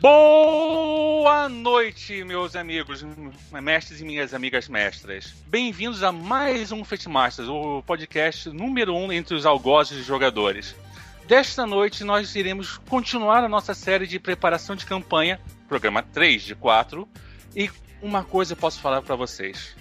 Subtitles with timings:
[0.00, 3.04] Boa noite, meus amigos,
[3.50, 5.34] mestres e minhas amigas mestras.
[5.48, 10.76] Bem-vindos a mais um Festmasters, o podcast número um entre os algozes de jogadores.
[11.26, 16.54] Desta noite, nós iremos continuar a nossa série de preparação de campanha, programa 3 de
[16.54, 17.08] 4.
[17.56, 17.68] E
[18.00, 19.74] uma coisa eu posso falar para vocês: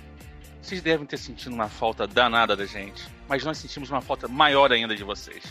[0.59, 4.71] vocês devem ter sentido uma falta danada da gente, mas nós sentimos uma falta maior
[4.71, 5.43] ainda de vocês.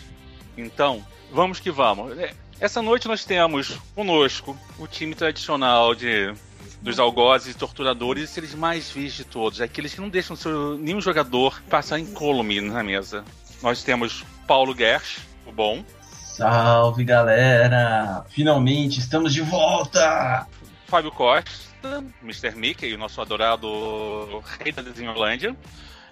[0.57, 2.17] Então, vamos que vamos.
[2.59, 6.33] Essa noite nós temos conosco o time tradicional de
[6.81, 10.79] dos algozes e torturadores, e eles mais vis de todos, aqueles que não deixam seu,
[10.79, 13.25] nenhum jogador passar incólume na mesa.
[13.63, 15.85] Nós temos Paulo Gersh, o bom.
[16.13, 18.25] Salve galera!
[18.29, 20.47] Finalmente estamos de volta!
[20.87, 22.55] Fábio Costa, Mr.
[22.55, 25.57] Mickey, o nosso adorado rei da Desenholândia.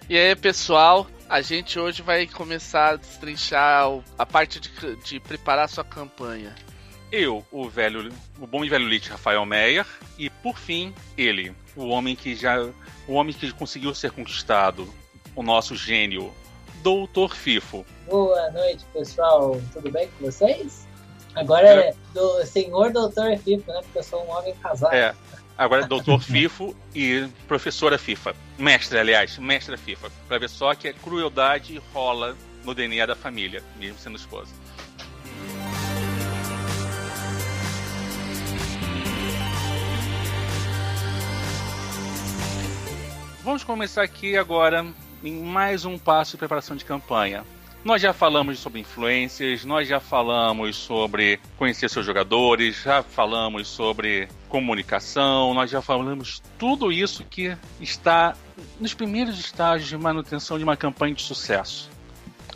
[0.09, 5.67] E aí, pessoal, a gente hoje vai começar a destrinchar a parte de, de preparar
[5.69, 6.53] sua campanha.
[7.11, 9.85] Eu, o velho, o bom e velho Lich Rafael Meyer,
[10.17, 12.61] e por fim, ele, o homem que já,
[13.07, 14.87] o homem que conseguiu ser conquistado,
[15.35, 16.33] o nosso gênio,
[16.81, 17.85] Doutor Fifo.
[18.07, 19.59] Boa noite, pessoal.
[19.73, 20.87] Tudo bem com vocês?
[21.33, 23.81] Agora é do Senhor Doutor Fifo, né?
[23.81, 24.93] Porque eu sou um homem casado.
[24.93, 25.15] É.
[25.57, 28.35] Agora é doutor FIFO e professora FIFA.
[28.57, 30.09] Mestre, aliás, mestra FIFA.
[30.27, 34.53] Pra ver só que a crueldade rola no DNA da família, mesmo sendo esposa.
[43.43, 44.85] Vamos começar aqui agora
[45.23, 47.43] em mais um passo de preparação de campanha.
[47.85, 54.27] Nós já falamos sobre influências, nós já falamos sobre conhecer seus jogadores, já falamos sobre
[54.49, 58.35] comunicação, nós já falamos tudo isso que está
[58.79, 61.91] nos primeiros estágios de manutenção de uma campanha de sucesso.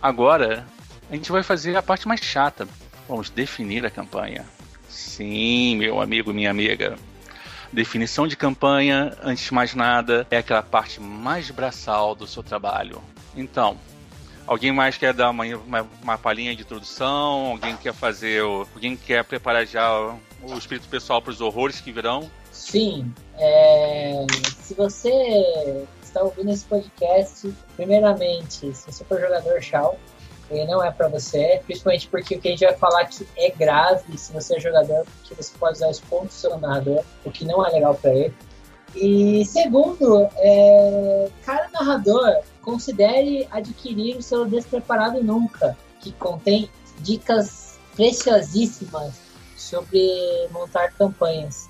[0.01, 0.65] Agora,
[1.11, 2.67] a gente vai fazer a parte mais chata.
[3.07, 4.47] Vamos definir a campanha.
[4.89, 6.97] Sim, meu amigo, minha amiga.
[7.71, 12.99] Definição de campanha, antes de mais nada, é aquela parte mais braçal do seu trabalho.
[13.37, 13.77] Então,
[14.49, 17.51] Alguém mais quer dar uma, uma, uma palhinha de introdução?
[17.51, 18.41] Alguém quer fazer.
[18.41, 22.27] O, alguém quer preparar já o, o espírito pessoal para os horrores que virão?
[22.51, 23.13] Sim.
[23.37, 24.25] É,
[24.59, 29.99] se você está ouvindo esse podcast, primeiramente, se você for jogador Shao,
[30.49, 33.51] ele não é para você, principalmente porque o que a gente vai falar aqui é
[33.51, 37.29] grave se você é jogador, porque você pode usar os pontos do seu narrador, o
[37.29, 38.33] que não é legal para ele.
[38.95, 46.69] E segundo, é, cara narrador, considere adquirir o seu Despreparado Nunca, que contém
[46.99, 49.13] dicas preciosíssimas
[49.55, 51.69] sobre montar campanhas.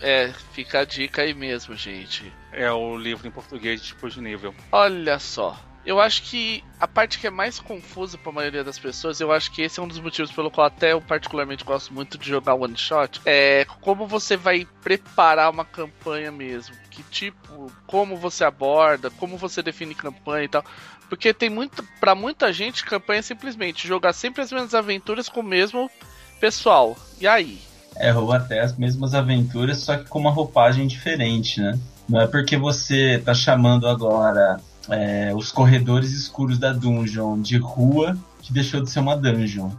[0.00, 2.32] É, fica a dica aí mesmo, gente.
[2.52, 4.54] É o livro em português de tipo de nível.
[4.72, 5.58] Olha só.
[5.84, 9.32] Eu acho que a parte que é mais confusa para a maioria das pessoas, eu
[9.32, 12.28] acho que esse é um dos motivos pelo qual até eu particularmente gosto muito de
[12.28, 18.44] jogar one shot, é como você vai preparar uma campanha mesmo, que tipo, como você
[18.44, 20.64] aborda, como você define campanha e tal.
[21.08, 25.40] Porque tem muito, para muita gente, campanha é simplesmente jogar sempre as mesmas aventuras com
[25.40, 25.90] o mesmo
[26.38, 26.96] pessoal.
[27.20, 27.58] E aí?
[27.96, 31.76] É, ou até as mesmas aventuras, só que com uma roupagem diferente, né?
[32.08, 38.16] Não é porque você tá chamando agora é, os corredores escuros da dungeon de rua
[38.40, 39.70] que deixou de ser uma dungeon.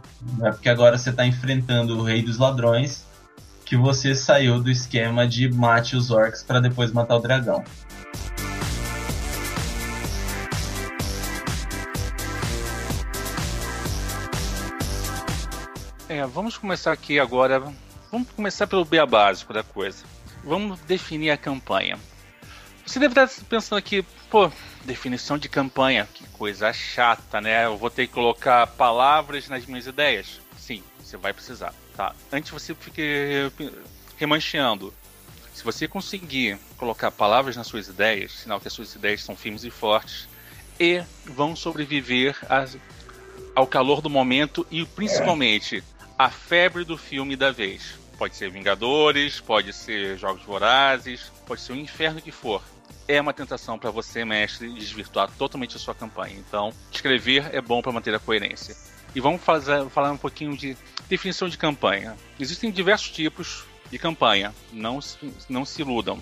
[0.42, 3.04] É porque agora você está enfrentando o rei dos ladrões
[3.64, 7.64] que você saiu do esquema de mate os orcs para depois matar o dragão.
[16.08, 17.62] É, vamos começar aqui agora.
[18.10, 20.04] Vamos começar pelo B básico da coisa.
[20.44, 21.98] Vamos definir a campanha.
[22.84, 24.52] Você deve estar pensando aqui, pô,
[24.84, 27.66] definição de campanha, que coisa chata, né?
[27.66, 30.40] Eu vou ter que colocar palavras nas minhas ideias.
[30.58, 32.14] Sim, você vai precisar, tá?
[32.32, 33.50] Antes você fique
[34.16, 34.92] remancheando.
[35.54, 39.64] Se você conseguir colocar palavras nas suas ideias, sinal que as suas ideias são firmes
[39.64, 40.28] e fortes
[40.80, 42.64] e vão sobreviver a,
[43.54, 45.84] ao calor do momento e principalmente
[46.18, 47.98] a febre do filme da vez.
[48.16, 52.62] Pode ser Vingadores, pode ser Jogos Vorazes, pode ser o inferno que for
[53.08, 56.36] é uma tentação para você, mestre, desvirtuar totalmente a sua campanha.
[56.38, 58.76] Então, escrever é bom para manter a coerência.
[59.14, 60.76] E vamos fazer, falar um pouquinho de
[61.08, 62.16] definição de campanha.
[62.40, 65.00] Existem diversos tipos de campanha, não,
[65.48, 66.20] não se iludam.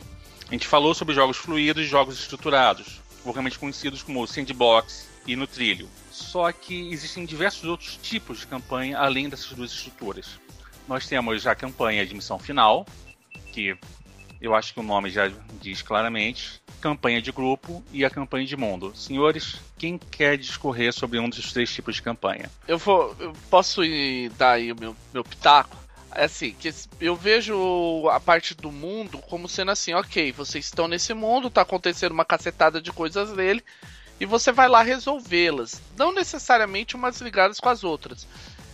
[0.49, 5.47] A gente falou sobre jogos fluidos e jogos estruturados, vulgarmente conhecidos como sandbox e no
[5.47, 5.89] trilho.
[6.11, 10.41] Só que existem diversos outros tipos de campanha além dessas duas estruturas.
[10.89, 12.85] Nós temos a campanha de missão final,
[13.53, 13.79] que
[14.41, 18.57] eu acho que o nome já diz claramente, campanha de grupo e a campanha de
[18.57, 18.93] mundo.
[18.97, 22.51] Senhores, quem quer discorrer sobre um dos três tipos de campanha?
[22.67, 23.15] Eu vou.
[23.19, 25.77] Eu posso ir dar aí o meu, meu pitaco?
[26.13, 30.89] É assim, que eu vejo a parte do mundo como sendo assim, ok, vocês estão
[30.89, 33.63] nesse mundo, tá acontecendo uma cacetada de coisas nele,
[34.19, 35.81] e você vai lá resolvê-las.
[35.97, 38.27] Não necessariamente umas ligadas com as outras.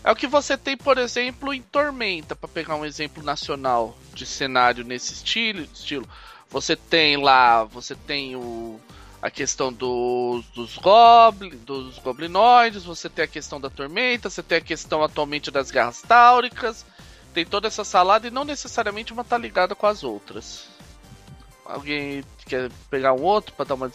[0.02, 4.26] É o que você tem, por exemplo, em Tormenta, para pegar um exemplo nacional de
[4.26, 6.08] cenário nesse estilo, estilo.
[6.50, 8.80] Você tem lá, você tem o
[9.20, 14.58] a questão dos, dos, goblin, dos goblinoides, você tem a questão da tormenta, você tem
[14.58, 16.86] a questão atualmente das guerras táuricas,
[17.34, 20.68] tem toda essa salada e não necessariamente uma tá ligada com as outras.
[21.64, 23.90] Alguém quer pegar um outro para dar uma,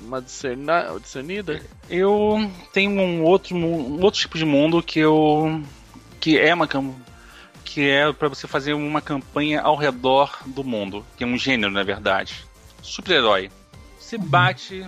[0.00, 1.62] uma discernida?
[1.88, 5.62] Eu tenho um outro, um outro tipo de mundo que eu
[6.18, 6.66] que é uma
[7.68, 11.70] que é para você fazer uma campanha ao redor do mundo, que é um gênero
[11.70, 12.46] na verdade,
[12.80, 13.50] super-herói.
[14.00, 14.86] Você bate,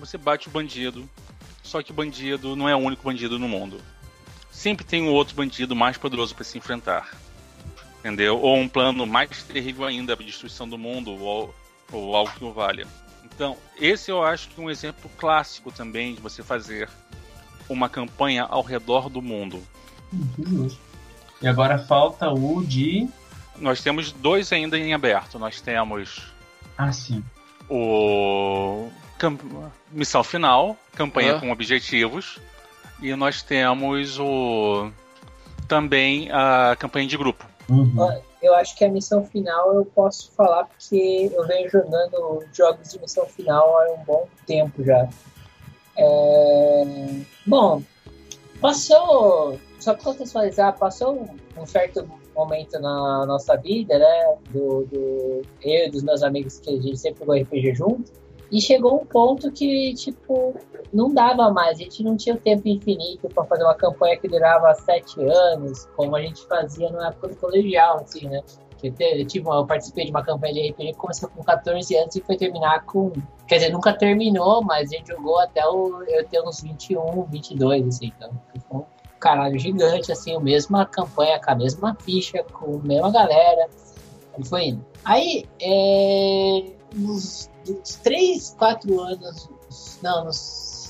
[0.00, 1.08] você bate o bandido,
[1.62, 3.80] só que o bandido não é o único bandido no mundo.
[4.50, 7.16] Sempre tem um outro bandido mais poderoso para se enfrentar.
[8.00, 8.36] Entendeu?
[8.36, 11.54] Ou um plano mais terrível ainda, a destruição do mundo, ou,
[11.92, 12.86] ou algo que o valha.
[13.24, 16.90] Então, esse eu acho que é um exemplo clássico também de você fazer
[17.68, 19.62] uma campanha ao redor do mundo.
[21.42, 23.08] E agora falta o de.
[23.58, 25.38] Nós temos dois ainda em aberto.
[25.38, 26.32] Nós temos.
[26.76, 27.22] Ah, sim
[27.68, 28.88] o
[29.90, 32.38] missão final, campanha com objetivos,
[33.00, 34.90] e nós temos o
[35.68, 37.46] também a campanha de grupo.
[37.68, 38.20] Uhum.
[38.42, 43.00] Eu acho que a missão final eu posso falar porque eu venho jogando jogos de
[43.00, 45.08] missão final há um bom tempo já.
[45.96, 47.20] É...
[47.46, 47.82] Bom,
[48.60, 51.26] passou, só para contextualizar, passou
[51.56, 54.36] um certo momento na nossa vida, né?
[54.50, 58.12] Do, do eu e dos meus amigos que a gente sempre jogou RPG junto.
[58.50, 60.54] E chegou um ponto que, tipo,
[60.92, 61.78] não dava mais.
[61.78, 65.86] A gente não tinha o tempo infinito para fazer uma campanha que durava sete anos,
[65.96, 68.42] como a gente fazia na época do colegial, assim, né?
[68.82, 72.20] Eu, tive eu participei de uma campanha de RPG que começou com 14 anos e
[72.20, 73.12] foi terminar com.
[73.46, 77.86] Quer dizer, nunca terminou, mas a gente jogou até o, eu ter uns 21, 22,
[77.86, 78.12] assim.
[78.16, 78.86] Então,
[79.22, 83.68] caralho gigante, assim, a mesma campanha, com a mesma ficha, com a mesma galera.
[84.36, 84.84] E foi indo.
[85.04, 86.64] Aí, é,
[86.94, 89.48] nos, nos 3, 4 anos,
[90.02, 90.36] não, nos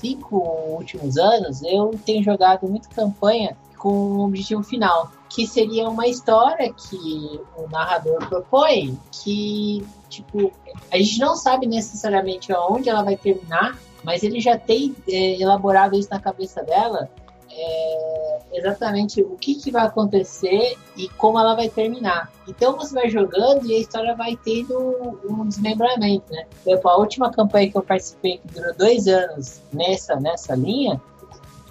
[0.01, 6.07] 5 últimos anos, eu tenho jogado muito campanha com um objetivo final, que seria uma
[6.07, 10.51] história que o narrador propõe, que, tipo,
[10.91, 15.97] a gente não sabe necessariamente aonde ela vai terminar, mas ele já tem é, elaborado
[15.97, 17.09] isso na cabeça dela
[17.55, 22.31] é, exatamente o que, que, vai acontecer e como ela vai terminar.
[22.47, 26.45] Então você vai jogando e a história vai tendo um desmembramento, né?
[26.65, 30.99] Tipo, a última campanha que eu participei, que durou dois anos nessa, nessa linha,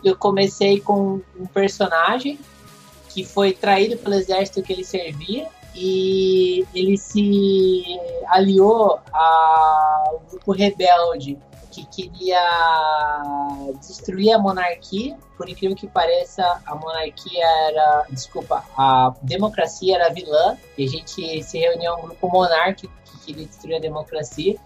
[0.04, 2.38] eu comecei com um personagem
[3.08, 7.82] que foi traído pelo exército que ele servia e ele se
[8.28, 11.38] aliou ao grupo rebelde
[11.72, 12.38] que queria
[13.80, 15.16] destruir a monarquia.
[15.36, 18.06] Por incrível que pareça, a monarquia era.
[18.10, 20.56] Desculpa, a democracia era vilã.
[20.76, 24.56] E a gente se reuniu um grupo monárquico que queria destruir a democracia.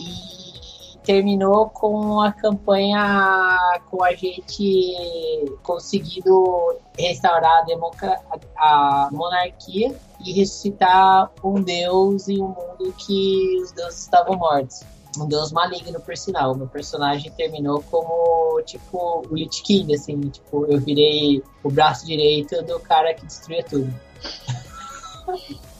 [0.00, 0.58] E
[1.02, 8.20] terminou com a campanha com a gente conseguindo restaurar a, democra
[8.54, 14.84] a monarquia e ressuscitar um deus em um mundo que os deuses estavam mortos
[15.20, 16.54] um deus maligno, por sinal.
[16.54, 20.20] Meu personagem terminou como, tipo, o Lich King, assim.
[20.20, 23.92] Tipo, eu virei o braço direito do cara que destruía tudo.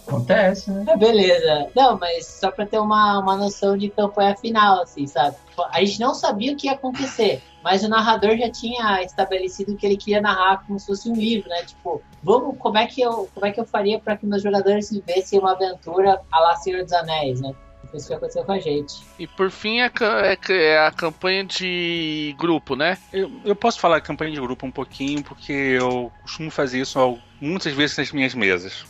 [0.07, 0.85] Acontece, né?
[0.88, 1.68] É, beleza.
[1.76, 5.37] Não, mas só pra ter uma, uma noção de campanha final, assim, sabe?
[5.50, 9.76] Tipo, a gente não sabia o que ia acontecer, mas o narrador já tinha estabelecido
[9.76, 11.62] que ele queria narrar como se fosse um livro, né?
[11.62, 14.90] Tipo, vamos, como é que eu, como é que eu faria para que meus jogadores
[14.90, 17.54] vivessem uma aventura a lá Senhor dos Anéis, né?
[17.92, 19.02] Isso que aconteceu com a gente.
[19.18, 22.99] E por fim é, é, é a campanha de grupo, né?
[23.12, 27.73] Eu, eu posso falar campanha de grupo um pouquinho, porque eu costumo fazer isso muitas
[27.73, 28.85] vezes nas minhas mesas.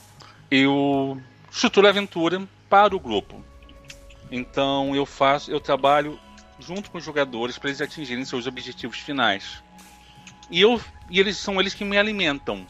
[0.50, 3.44] Eu estruturo a aventura para o grupo.
[4.30, 6.18] Então eu faço, eu trabalho
[6.58, 9.62] junto com os jogadores para eles atingirem seus objetivos finais.
[10.50, 12.66] E eu e eles são eles que me alimentam.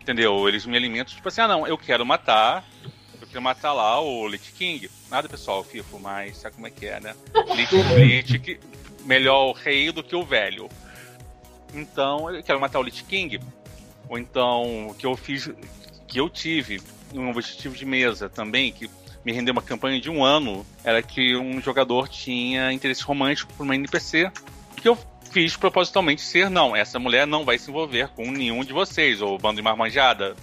[0.00, 0.46] Entendeu?
[0.46, 2.62] Eles me alimentam, tipo assim, ah não, eu quero matar
[3.26, 4.90] queria matar lá o Lich King.
[5.10, 7.14] Nada pessoal, FIFO, mas sabe como é que é, né?
[7.54, 8.60] Lich, Lich
[9.04, 10.68] melhor o rei do que o velho.
[11.72, 13.40] Então, eu quero matar o Lich King.
[14.08, 15.50] Ou então, o que eu fiz,
[16.06, 16.80] que eu tive
[17.14, 18.90] um objetivo de mesa também, que
[19.24, 23.64] me rendeu uma campanha de um ano, era que um jogador tinha interesse romântico por
[23.64, 24.30] uma NPC,
[24.76, 24.98] que eu
[25.30, 29.38] fiz propositalmente ser, não, essa mulher não vai se envolver com nenhum de vocês, ou
[29.38, 30.36] bando de marmanjada,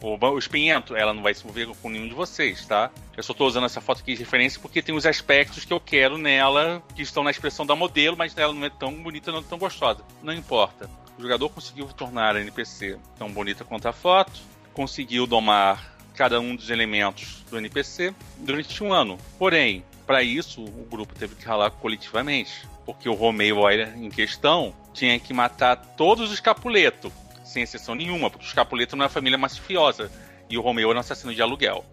[0.00, 2.90] O, o espinhento, ela não vai se envolver com nenhum de vocês, tá?
[3.16, 5.80] Eu só tô usando essa foto aqui de referência porque tem os aspectos que eu
[5.80, 9.40] quero nela, que estão na expressão da modelo, mas ela não é tão bonita, não
[9.40, 10.02] é tão gostosa.
[10.22, 10.88] Não importa.
[11.18, 14.40] O jogador conseguiu tornar a NPC tão bonita quanto a foto,
[14.72, 19.18] conseguiu domar cada um dos elementos do NPC durante um ano.
[19.38, 22.66] Porém, para isso, o grupo teve que ralar coletivamente.
[22.86, 27.12] Porque o Romeo em questão tinha que matar todos os Capuleto,
[27.48, 30.10] sem exceção nenhuma, porque os Capuleto não é uma família mafiosa.
[30.50, 31.84] E o Romeo era um assassino de aluguel.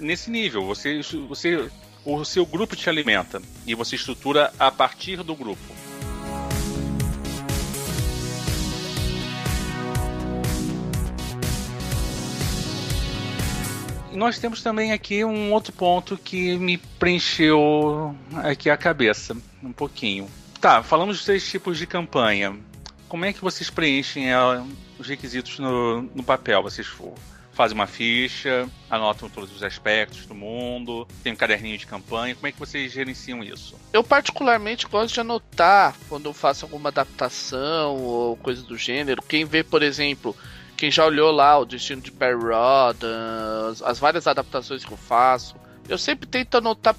[0.00, 1.70] Nesse nível, você, você,
[2.04, 5.74] o seu grupo te alimenta e você estrutura a partir do grupo.
[14.14, 20.28] nós temos também aqui um outro ponto que me preencheu aqui a cabeça um pouquinho.
[20.60, 22.56] Tá, falamos dos três tipos de campanha.
[23.14, 24.66] Como é que vocês preenchem ela,
[24.98, 26.60] os requisitos no, no papel?
[26.64, 26.92] Vocês
[27.52, 32.34] fazem uma ficha, anotam todos os aspectos do mundo, tem um caderninho de campanha.
[32.34, 33.76] Como é que vocês gerenciam isso?
[33.92, 39.22] Eu particularmente gosto de anotar quando eu faço alguma adaptação ou coisa do gênero.
[39.22, 40.36] Quem vê, por exemplo,
[40.76, 45.54] quem já olhou lá o destino de Perry Rodan, as várias adaptações que eu faço,
[45.88, 46.94] eu sempre tento anotar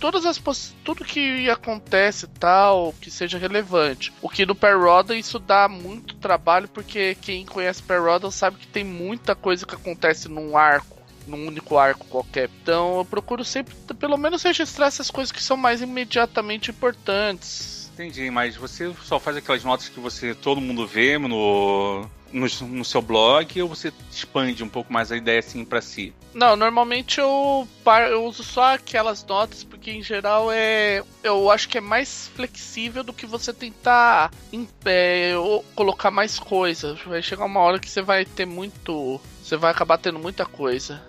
[0.00, 0.40] todas as
[0.84, 4.12] tudo que acontece tal que seja relevante.
[4.20, 8.84] O que no Perroda isso dá muito trabalho porque quem conhece Perroda sabe que tem
[8.84, 12.50] muita coisa que acontece num arco, num único arco qualquer.
[12.62, 17.90] Então eu procuro sempre pelo menos registrar essas coisas que são mais imediatamente importantes.
[17.92, 22.84] Entendi, mas você só faz aquelas notas que você todo mundo vê no no, no,
[22.84, 26.14] seu blog ou você expande um pouco mais a ideia assim para si?
[26.34, 27.68] Não, normalmente eu,
[28.10, 33.04] eu, uso só aquelas notas porque em geral é eu acho que é mais flexível
[33.04, 34.30] do que você tentar
[34.84, 35.32] é,
[35.74, 36.96] colocar mais coisa.
[37.06, 41.02] Vai chegar uma hora que você vai ter muito, você vai acabar tendo muita coisa.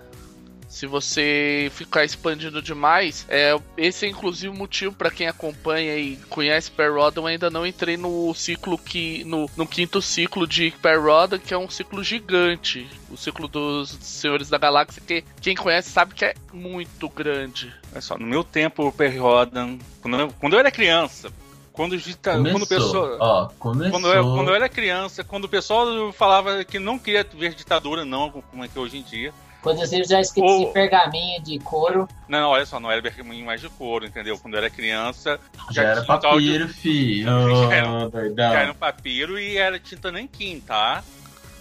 [0.74, 6.16] Se você ficar expandindo demais, é, esse é inclusive o motivo para quem acompanha e
[6.28, 7.20] conhece Perrodon.
[7.20, 9.22] Eu ainda não entrei no ciclo que.
[9.22, 12.88] no, no quinto ciclo de Perrodon, que é um ciclo gigante.
[13.08, 17.72] O ciclo dos Senhores da Galáxia, que quem conhece sabe que é muito grande.
[17.92, 21.30] Olha só, no meu tempo, o Perrodon, quando eu, quando eu era criança,
[21.72, 22.32] quando, dita...
[22.32, 23.16] quando o pessoal.
[23.20, 23.92] Ó, começou.
[23.92, 28.04] Quando eu, quando eu era criança, quando o pessoal falava que não queria ver ditadura,
[28.04, 29.32] não, como é que é hoje em dia.
[29.64, 32.06] Quando os livros já escritos em pergaminho de couro.
[32.28, 34.38] Não, olha só, não era pergaminho mais de couro, entendeu?
[34.38, 35.40] Quando eu era criança.
[35.70, 36.72] Já, já era papiro, de...
[36.74, 37.30] filho.
[37.32, 41.02] Oh, já, era, já era um papiro e era tinta nanquim, tá?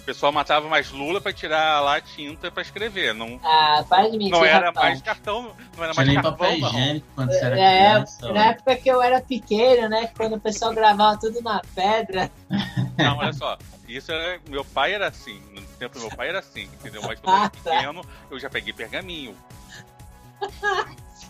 [0.01, 3.13] O pessoal matava mais Lula pra tirar lá a tinta pra escrever.
[3.13, 4.85] Não, ah, para de mentir, Não era rapaz.
[4.85, 8.33] mais cartão, não era mais nem cartão, papel higiênico quando você era é, criança.
[8.33, 10.09] Na época que eu era pequeno, né?
[10.17, 12.29] Quando o pessoal gravava tudo na pedra.
[12.97, 13.57] Não, olha só.
[13.97, 14.39] Isso era.
[14.49, 15.41] Meu pai era assim.
[15.51, 17.01] No tempo do meu pai era assim, entendeu?
[17.03, 19.35] Mas quando eu era pequeno, eu já peguei pergaminho.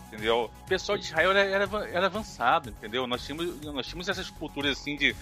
[0.08, 0.50] entendeu?
[0.62, 3.06] O pessoal de Israel era, era, era, avançado, entendeu?
[3.06, 5.14] Nós tínhamos, nós tínhamos essas culturas assim de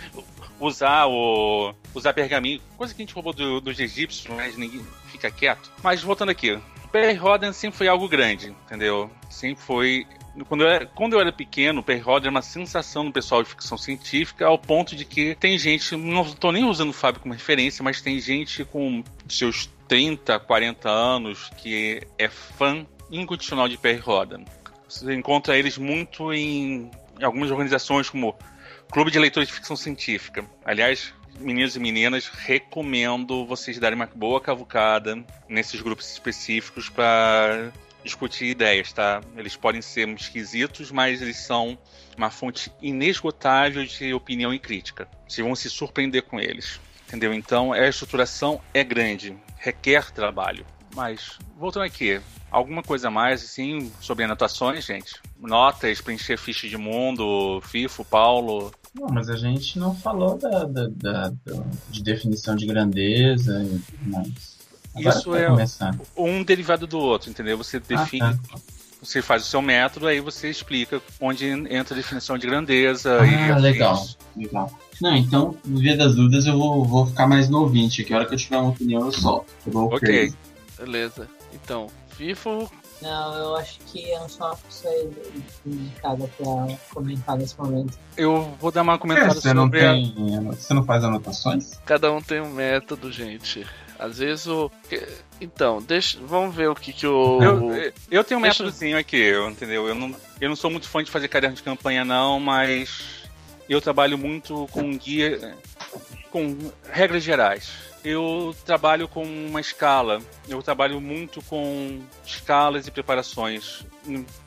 [0.60, 5.30] usar o usar pergaminho, coisa que a gente roubou do, dos egípcios, mas ninguém fica
[5.30, 5.70] quieto.
[5.82, 9.10] Mas voltando aqui, Perry Rodan sempre foi algo grande, entendeu?
[9.30, 10.06] Sempre foi
[10.48, 13.50] quando eu, era, quando eu era pequeno, Perry Rodan era uma sensação no pessoal de
[13.50, 17.34] ficção científica, ao ponto de que tem gente, não estou nem usando o Fábio como
[17.34, 23.98] referência, mas tem gente com seus 30, 40 anos que é fã incondicional de Perry
[23.98, 24.44] Rodan.
[24.88, 26.90] Você encontra eles muito em
[27.22, 28.34] algumas organizações como
[28.90, 30.44] Clube de Leitores de Ficção Científica.
[30.64, 37.72] Aliás, meninos e meninas, recomendo vocês darem uma boa cavucada nesses grupos específicos para
[38.04, 39.20] discutir ideias, tá?
[39.36, 41.78] Eles podem ser esquisitos, mas eles são
[42.16, 45.08] uma fonte inesgotável de opinião e crítica.
[45.28, 46.80] Vocês vão se surpreender com eles.
[47.06, 47.34] Entendeu?
[47.34, 50.64] Então, a estruturação é grande, requer trabalho.
[50.94, 55.14] Mas, voltando aqui, alguma coisa mais, assim, sobre anotações, gente?
[55.38, 58.72] Notas, preencher ficha de mundo, FIFO, Paulo?
[58.94, 61.32] Não, mas a gente não falou da, da, da,
[61.88, 63.66] de definição de grandeza.
[64.06, 64.28] Agora
[64.96, 65.94] Isso é começar.
[66.16, 67.56] um derivado do outro, entendeu?
[67.58, 68.58] Você define, ah, tá.
[69.02, 73.20] você faz o seu método, aí você explica onde entra a definição de grandeza.
[73.20, 74.06] Ah, e legal,
[74.36, 74.78] legal.
[75.00, 78.18] Não, então, no dia das dúvidas, eu vou, vou ficar mais no ouvinte, que a
[78.18, 79.46] hora que eu tiver uma opinião eu solto.
[79.66, 79.98] Eu ok.
[79.98, 80.36] Crazy.
[80.78, 81.28] Beleza.
[81.52, 82.70] Então, FIFO.
[83.00, 84.94] Não, eu acho que eu não sou uma pessoa
[85.66, 87.98] indicada pra comentar nesse momento.
[88.16, 89.54] Eu vou dar uma comentada é, você sobre.
[89.54, 90.40] Não tem, a...
[90.52, 91.80] Você não faz anotações?
[91.84, 93.66] Cada um tem um método, gente.
[94.02, 94.70] Às vezes o.
[95.40, 96.18] Então, deixa.
[96.20, 97.40] Vamos ver o que, que o.
[97.40, 98.64] Eu, eu tenho um deixa...
[98.64, 99.86] métodozinho aqui, entendeu?
[99.86, 103.28] Eu não, eu não sou muito fã de fazer caderno de campanha, não, mas
[103.68, 105.56] eu trabalho muito com guia.
[106.30, 106.58] com
[106.90, 107.70] regras gerais.
[108.04, 110.20] eu trabalho com uma escala.
[110.48, 113.86] Eu trabalho muito com escalas e preparações,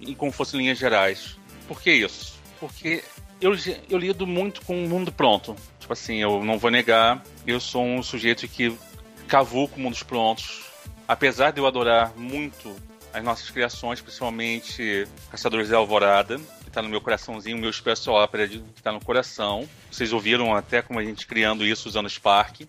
[0.01, 1.37] e como fossem linhas gerais.
[1.65, 2.35] Por que isso?
[2.59, 3.01] Porque
[3.39, 3.53] eu,
[3.89, 5.55] eu lido muito com o mundo pronto.
[5.79, 8.75] Tipo assim, eu não vou negar, eu sou um sujeito que
[9.25, 10.63] cavuco mundos prontos.
[11.07, 12.75] Apesar de eu adorar muito
[13.13, 18.47] as nossas criações, principalmente Caçadores da Alvorada, que está no meu coraçãozinho, meu Special Opera
[18.47, 19.67] que está no coração.
[19.89, 22.67] Vocês ouviram até como a gente criando isso usando Spark.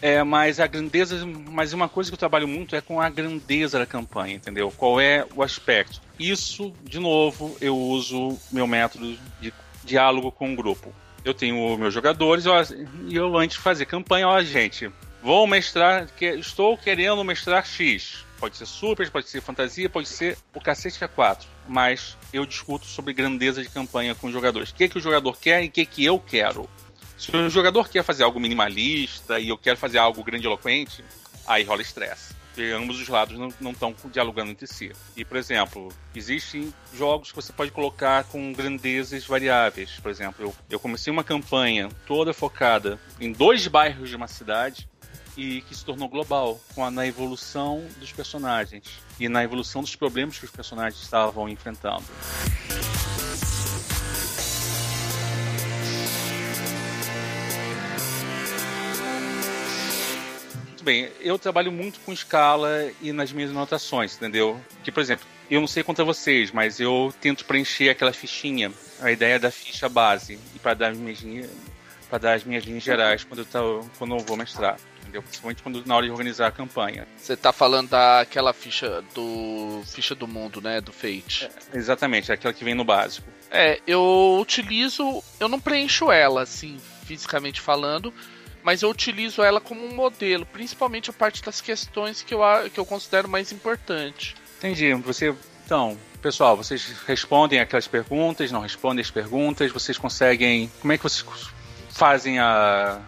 [0.00, 3.78] É, mas a grandeza, mas uma coisa que eu trabalho muito é com a grandeza
[3.78, 4.72] da campanha, entendeu?
[4.76, 6.00] Qual é o aspecto?
[6.18, 9.52] Isso, de novo, eu uso meu método de
[9.84, 10.94] diálogo com o grupo.
[11.24, 12.44] Eu tenho meus jogadores
[13.06, 14.90] e eu, antes de fazer campanha, ó, gente,
[15.22, 18.24] vou mestrar, que, estou querendo mestrar X.
[18.38, 21.44] Pode ser super, pode ser fantasia, pode ser o cacete A4.
[21.66, 24.70] Mas eu discuto sobre grandeza de campanha com os jogadores.
[24.70, 26.68] O que, é que o jogador quer e o que, é que eu quero.
[27.16, 31.04] Se o jogador quer fazer algo minimalista e eu quero fazer algo grandiloquente,
[31.46, 32.38] aí rola estresse.
[32.58, 34.92] Porque ambos os lados não estão dialogando entre si.
[35.16, 39.98] E, por exemplo, existem jogos que você pode colocar com grandezas variáveis.
[40.00, 44.88] Por exemplo, eu, eu comecei uma campanha toda focada em dois bairros de uma cidade
[45.38, 48.82] e que se tornou global com a, na evolução dos personagens
[49.20, 52.02] e na evolução dos problemas que os personagens estavam enfrentando.
[60.82, 64.60] Bem, eu trabalho muito com escala e nas minhas anotações, entendeu?
[64.82, 69.12] Que, por exemplo, eu não sei contra vocês, mas eu tento preencher aquela fichinha, a
[69.12, 70.92] ideia da ficha base, e para dar,
[72.08, 74.78] para dar as minhas linhas gerais quando eu, tô, quando eu vou mestrar
[75.18, 75.22] entendeu?
[75.22, 77.06] Principalmente quando, na hora de organizar a campanha.
[77.16, 81.50] Você tá falando daquela ficha do ficha do mundo, né, do Fate.
[81.72, 83.28] É, exatamente, é aquela que vem no básico.
[83.50, 88.12] É, eu utilizo, eu não preencho ela assim, fisicamente falando,
[88.62, 92.40] mas eu utilizo ela como um modelo, principalmente a parte das questões que eu,
[92.72, 94.36] que eu considero mais importante.
[94.58, 94.92] Entendi.
[94.94, 100.70] Você, então, pessoal, vocês respondem aquelas perguntas, não respondem as perguntas, vocês conseguem.
[100.80, 101.24] Como é que vocês
[101.88, 103.00] fazem a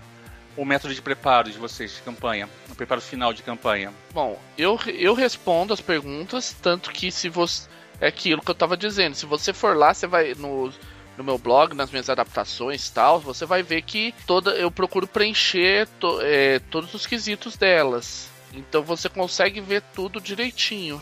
[0.60, 3.94] o método de preparo de vocês de campanha, o preparo final de campanha?
[4.12, 7.66] Bom, eu, eu respondo as perguntas, tanto que se você.
[7.98, 10.72] É aquilo que eu estava dizendo, se você for lá, você vai no,
[11.18, 15.06] no meu blog, nas minhas adaptações e tal, você vai ver que toda eu procuro
[15.06, 18.28] preencher to, é, todos os quesitos delas.
[18.54, 21.00] Então você consegue ver tudo direitinho.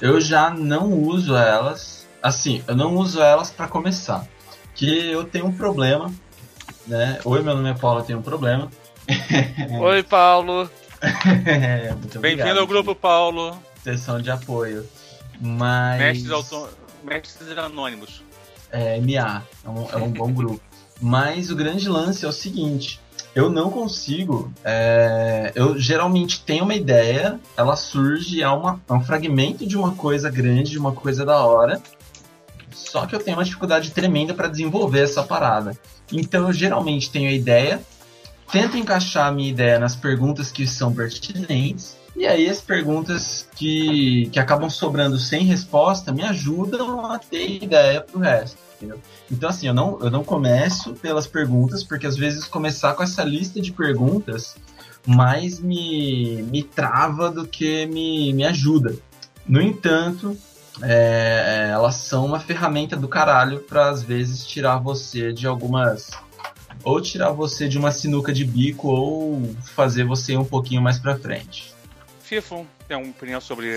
[0.00, 2.06] Eu já não uso elas.
[2.22, 4.26] Assim, eu não uso elas para começar.
[4.74, 6.12] Que eu tenho um problema,
[6.86, 7.18] né?
[7.24, 8.70] Oi, meu nome é Paulo, eu tenho um problema.
[9.80, 10.70] Oi, Paulo.
[12.20, 13.56] Bem-vindo ao grupo, Paulo.
[13.82, 14.86] Sessão de apoio.
[15.40, 16.00] Mas.
[16.00, 16.68] Mestres, auto...
[17.04, 18.22] Mestres Anônimos.
[18.70, 19.42] É, MA.
[19.64, 20.60] É um, é um bom grupo.
[21.00, 23.00] Mas o grande lance é o seguinte:
[23.34, 24.52] eu não consigo.
[24.64, 29.94] É, eu geralmente tenho uma ideia, ela surge, é, uma, é um fragmento de uma
[29.94, 31.80] coisa grande, de uma coisa da hora.
[32.72, 35.78] Só que eu tenho uma dificuldade tremenda para desenvolver essa parada.
[36.12, 37.80] Então eu geralmente tenho a ideia,
[38.50, 41.96] tento encaixar a minha ideia nas perguntas que são pertinentes.
[42.16, 48.00] E aí as perguntas que, que acabam sobrando sem resposta me ajudam a ter ideia
[48.00, 48.56] pro resto.
[48.76, 49.00] Entendeu?
[49.30, 53.22] Então assim, eu não, eu não começo pelas perguntas, porque às vezes começar com essa
[53.22, 54.56] lista de perguntas
[55.06, 58.94] mais me, me trava do que me, me ajuda.
[59.46, 60.36] No entanto,
[60.82, 66.10] é, elas são uma ferramenta do caralho para às vezes tirar você de algumas
[66.86, 69.42] ou tirar você de uma sinuca de bico ou
[69.74, 71.74] fazer você ir um pouquinho mais para frente.
[72.22, 73.74] Fifo, tem alguma opinião sobre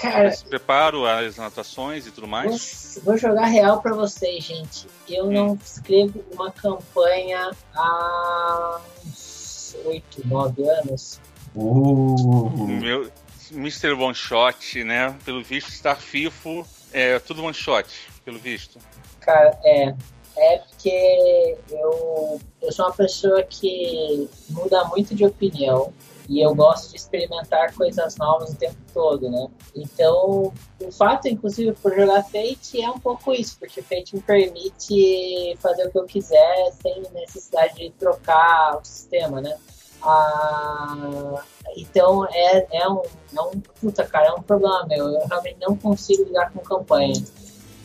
[0.00, 3.00] Cara, esse preparo, as anotações e tudo mais?
[3.02, 4.86] Vou, vou jogar real para vocês, gente.
[5.08, 5.32] Eu hum.
[5.32, 11.20] não escrevo uma campanha há uns 8, 9 anos.
[11.52, 12.68] Uh.
[12.68, 13.10] Meu,
[13.50, 13.92] Mr.
[13.92, 15.16] One Shot, né?
[15.24, 17.88] Pelo visto, Star FIFO é tudo one shot,
[18.24, 18.78] pelo visto.
[19.20, 19.94] Cara, é.
[20.36, 25.92] É porque eu, eu sou uma pessoa que muda muito de opinião
[26.28, 29.48] e eu gosto de experimentar coisas novas o tempo todo, né?
[29.74, 35.56] Então, o fato, inclusive, por jogar Fate é um pouco isso, porque Fate me permite
[35.60, 39.56] fazer o que eu quiser sem necessidade de trocar o sistema, né?
[40.02, 41.42] Ah,
[41.76, 43.02] então, é, é, um,
[43.34, 43.60] é um.
[43.80, 45.08] Puta, cara, é um problema meu.
[45.08, 47.14] Eu realmente não consigo lidar com campanha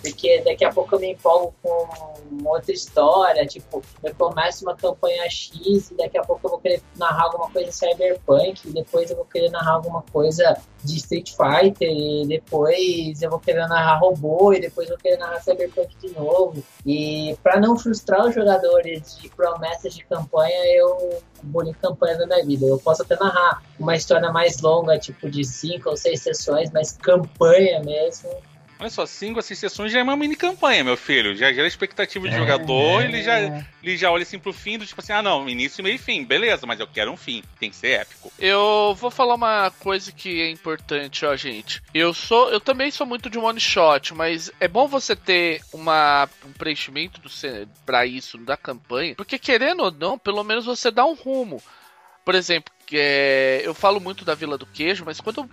[0.02, 1.88] porque daqui a pouco eu me empolgo com
[2.46, 6.82] outra história, tipo, eu começo uma campanha X e daqui a pouco eu vou querer
[6.98, 11.90] narrar alguma coisa cyberpunk, e depois eu vou querer narrar alguma coisa de Street Fighter,
[11.90, 16.14] e depois eu vou querer narrar robô, e depois eu vou querer narrar cyberpunk de
[16.14, 16.64] novo.
[16.86, 22.46] E para não frustrar os jogadores de promessas de campanha, eu bullying campanha na minha
[22.46, 22.66] vida.
[22.66, 26.94] Eu posso até narrar uma história mais longa, tipo de cinco ou seis sessões, mas
[26.94, 28.30] campanha mesmo,
[28.82, 31.36] Olha só, cinco a seis sessões já é uma mini campanha, meu filho.
[31.36, 33.06] Já gera expectativa de é, jogador, é.
[33.06, 33.40] ele, já,
[33.84, 36.26] ele já olha assim pro fim do tipo assim, ah não, início, meio e fim,
[36.26, 38.34] beleza, mas eu quero um fim, tem que ser épico.
[38.40, 41.80] Eu vou falar uma coisa que é importante, ó, gente.
[41.94, 46.28] Eu sou, eu também sou muito de one shot, mas é bom você ter uma,
[46.44, 47.30] um preenchimento do
[47.86, 51.62] para isso da campanha, porque querendo ou não, pelo menos você dá um rumo.
[52.24, 55.50] Por exemplo, é, eu falo muito da Vila do Queijo, mas quando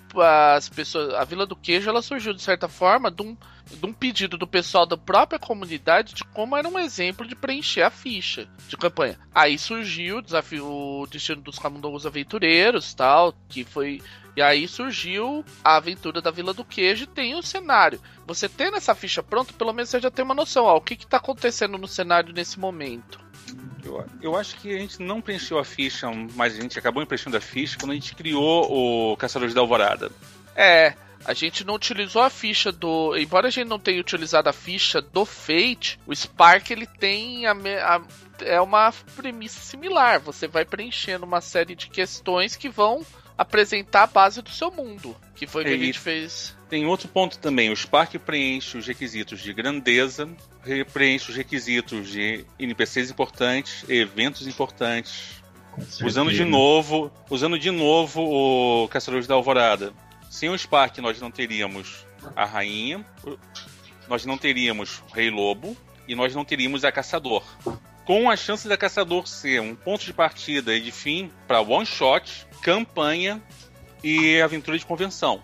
[0.57, 1.15] as pessoas.
[1.15, 3.37] A Vila do Queijo ela surgiu de certa forma de um,
[3.71, 7.83] de um pedido do pessoal da própria comunidade de como era um exemplo de preencher
[7.83, 9.19] a ficha de campanha.
[9.35, 14.03] Aí surgiu o desafio o Destino dos Camundongos Aventureiros, tal, que foi.
[14.37, 18.01] E aí surgiu a aventura da Vila do Queijo e tem o cenário.
[18.27, 20.95] Você tendo essa ficha pronta, pelo menos você já tem uma noção, ó, o que
[20.95, 23.28] está acontecendo no cenário nesse momento.
[23.85, 27.37] Eu, eu, acho que a gente não preencheu a ficha, mas a gente acabou preenchendo
[27.37, 30.11] a ficha quando a gente criou o Caçadores da Alvorada.
[30.55, 33.17] É, a gente não utilizou a ficha do.
[33.17, 37.53] Embora a gente não tenha utilizado a ficha do Fate, o Spark ele tem a,
[37.53, 38.01] a,
[38.41, 40.21] é uma premissa similar.
[40.21, 43.05] Você vai preenchendo uma série de questões que vão
[43.39, 45.17] apresentar a base do seu mundo.
[45.37, 46.57] Que foi o que a gente fez.
[46.69, 47.71] Tem outro ponto também.
[47.71, 50.29] O Spark preenche os requisitos de grandeza,
[50.93, 55.39] preenche os requisitos de NPCs importantes, eventos importantes.
[56.05, 59.93] Usando de novo, usando de novo o Caçadores da Alvorada.
[60.29, 63.05] Sem o Spark nós não teríamos a rainha,
[64.09, 65.77] nós não teríamos o Rei Lobo
[66.09, 67.45] e nós não teríamos a Caçador.
[68.05, 71.87] Com a chance da Caçador ser um ponto de partida e de fim para one
[71.87, 73.43] shot, campanha
[74.03, 75.43] e aventura de convenção.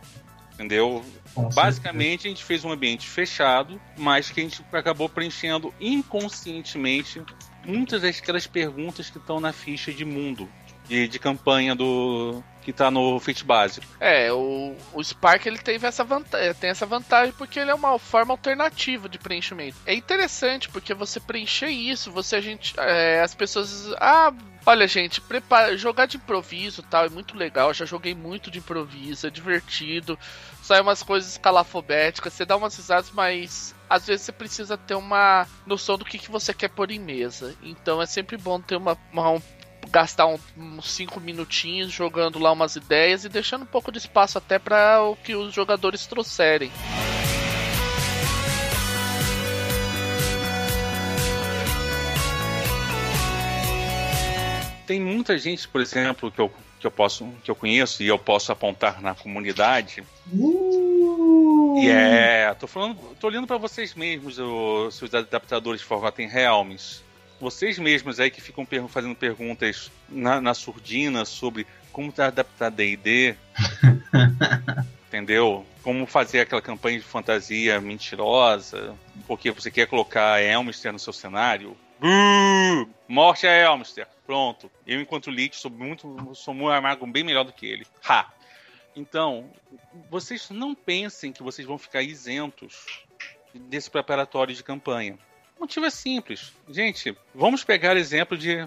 [0.54, 1.04] Entendeu?
[1.52, 7.20] Basicamente, a gente fez um ambiente fechado, mas que a gente acabou preenchendo inconscientemente
[7.64, 10.48] muitas daquelas perguntas que estão na ficha de mundo,
[10.86, 13.86] de, de campanha do, que tá no Fit básico.
[14.00, 17.98] É, o, o Spark ele teve essa vantagem, tem essa vantagem porque ele é uma
[17.98, 19.76] forma alternativa de preenchimento.
[19.84, 24.32] É interessante porque você preencher isso, você a gente, é, as pessoas, ah,
[24.66, 27.68] olha gente, prepara, jogar de improviso tal é muito legal.
[27.68, 30.18] Eu já joguei muito de improviso, é divertido.
[30.62, 35.46] Sai umas coisas escalafobéticas, você dá umas risadas, mas às vezes você precisa ter uma
[35.66, 37.54] noção do que, que você quer pôr em mesa.
[37.62, 39.42] Então é sempre bom ter uma, uma um
[39.90, 44.38] gastar um, uns 5 minutinhos jogando lá umas ideias e deixando um pouco de espaço
[44.38, 46.72] até para o que os jogadores trouxerem.
[54.94, 58.16] Tem muita gente, por exemplo, que eu, que eu posso que eu conheço e eu
[58.16, 60.04] posso apontar na comunidade.
[60.32, 61.80] Uh!
[61.82, 67.02] E é, tô falando, tô olhando para vocês mesmos, os seus adaptadores de Forgotten Realms
[67.40, 72.70] vocês mesmos aí que ficam per fazendo perguntas na, na surdina sobre como tá adaptar
[72.70, 73.34] D&D,
[75.08, 75.66] entendeu?
[75.82, 78.94] Como fazer aquela campanha de fantasia mentirosa,
[79.26, 81.76] porque você quer colocar Elmster no seu cenário.
[82.04, 84.06] Uh, morte a Elmster.
[84.26, 84.70] Pronto.
[84.86, 86.34] Eu, enquanto Lich, sou muito.
[86.34, 87.86] sou um amargo bem melhor do que ele.
[88.06, 88.30] Ha!
[88.94, 89.50] Então,
[90.10, 93.04] vocês não pensem que vocês vão ficar isentos
[93.54, 95.18] desse preparatório de campanha.
[95.56, 96.52] O motivo é simples.
[96.68, 98.66] Gente, vamos pegar exemplo de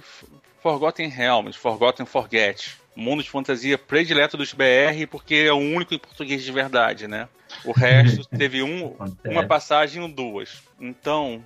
[0.61, 2.75] Forgotten Realms, Forgotten Forget.
[2.95, 7.29] Mundo de fantasia predileto dos BR, porque é o único em português de verdade, né?
[7.63, 10.63] O resto teve um, uma passagem ou duas.
[10.79, 11.45] Então,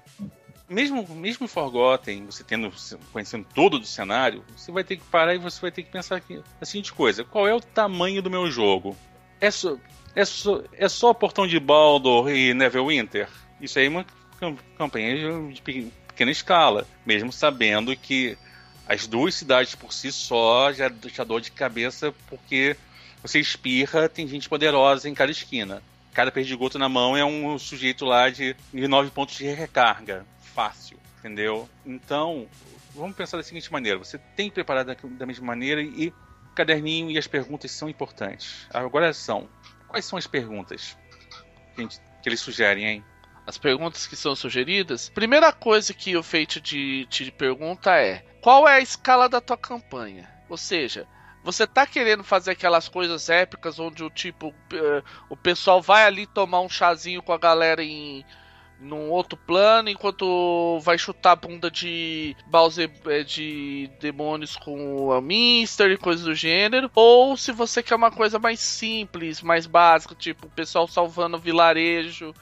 [0.72, 2.72] mesmo, mesmo Forgotten, você tendo
[3.12, 6.16] conhecendo todo do cenário, você vai ter que parar e você vai ter que pensar
[6.16, 8.96] aqui, a seguinte coisa: qual é o tamanho do meu jogo?
[9.40, 9.78] É só,
[10.16, 13.28] é só, é só Portão de Baldur e Neverwinter?
[13.60, 14.06] Isso aí é uma
[14.78, 18.38] campanha de pequena escala, mesmo sabendo que
[18.88, 22.76] as duas cidades por si só já deixa dor de cabeça porque
[23.22, 25.84] você espirra, tem gente poderosa em cada esquina.
[26.14, 30.26] Cada perdigoto na mão é um sujeito lá de 9 pontos de recarga.
[30.54, 31.70] Fácil, entendeu?
[31.86, 32.48] Então,
[32.94, 37.10] vamos pensar da seguinte maneira: você tem que preparar da, mesma maneira e o caderninho
[37.10, 38.68] e as perguntas são importantes.
[38.74, 39.50] Agora são:
[39.88, 40.98] quais são as perguntas
[41.76, 43.06] que, gente, que eles sugerem, hein?
[43.46, 48.68] as perguntas que são sugeridas, primeira coisa que o Fate te, te pergunta é: qual
[48.68, 50.30] é a escala da tua campanha?
[50.50, 51.08] Ou seja,
[51.44, 56.28] você tá querendo fazer aquelas coisas épicas onde o tipo uh, o pessoal vai ali
[56.28, 58.24] tomar um chazinho com a galera em
[58.82, 65.22] num outro plano enquanto vai chutar a bunda de Bowser eh, de demônios com o
[65.22, 70.16] Mister e coisas do gênero, ou se você quer uma coisa mais simples, mais básica,
[70.16, 72.34] tipo o pessoal salvando o vilarejo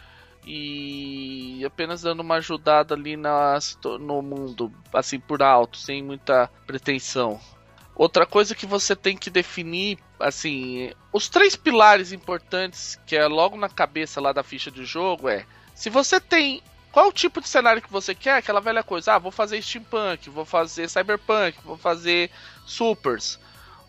[0.45, 3.59] e apenas dando uma ajudada ali na,
[3.99, 7.39] no mundo, assim por alto, sem muita pretensão.
[7.93, 13.57] Outra coisa que você tem que definir, assim, os três pilares importantes que é logo
[13.57, 15.45] na cabeça lá da ficha de jogo é
[15.79, 16.61] se você tem
[16.91, 20.29] qual o tipo de cenário que você quer, aquela velha coisa, ah, vou fazer steampunk,
[20.29, 22.29] vou fazer cyberpunk, vou fazer
[22.65, 23.39] supers.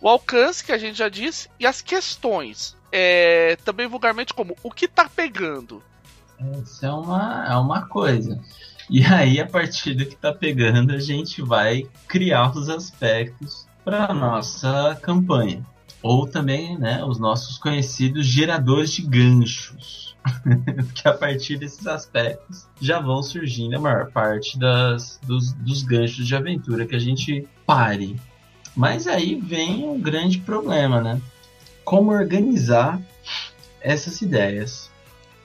[0.00, 4.70] O alcance que a gente já disse e as questões, é, também vulgarmente como o
[4.70, 5.82] que tá pegando.
[6.62, 8.40] Isso é uma, é uma coisa.
[8.88, 14.14] E aí, a partir do que tá pegando, a gente vai criar os aspectos para
[14.14, 15.66] nossa campanha.
[16.00, 20.09] Ou também, né, os nossos conhecidos geradores de ganchos.
[20.94, 26.26] que a partir desses aspectos já vão surgindo a maior parte das, dos, dos ganchos
[26.26, 28.20] de aventura que a gente pare.
[28.76, 31.20] Mas aí vem um grande problema, né?
[31.84, 33.00] Como organizar
[33.80, 34.90] essas ideias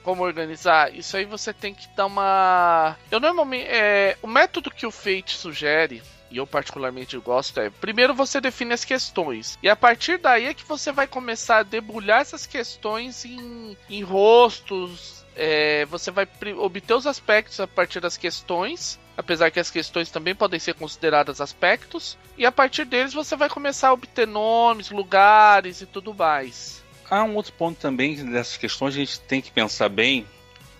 [0.06, 2.96] como organizar, isso aí você tem que dar uma.
[3.10, 3.66] Eu normalmente.
[3.66, 8.74] É, o método que o Fate sugere, e eu particularmente gosto, é primeiro você define
[8.74, 9.58] as questões.
[9.62, 14.02] E a partir daí é que você vai começar a debulhar essas questões em, em
[14.02, 15.24] rostos.
[15.34, 16.26] É, você vai
[16.58, 18.98] obter os aspectos a partir das questões.
[19.16, 22.18] Apesar que as questões também podem ser consideradas aspectos.
[22.36, 27.22] E a partir deles você vai começar a obter nomes, lugares e tudo mais há
[27.22, 30.26] um outro ponto também dessas questões a gente tem que pensar bem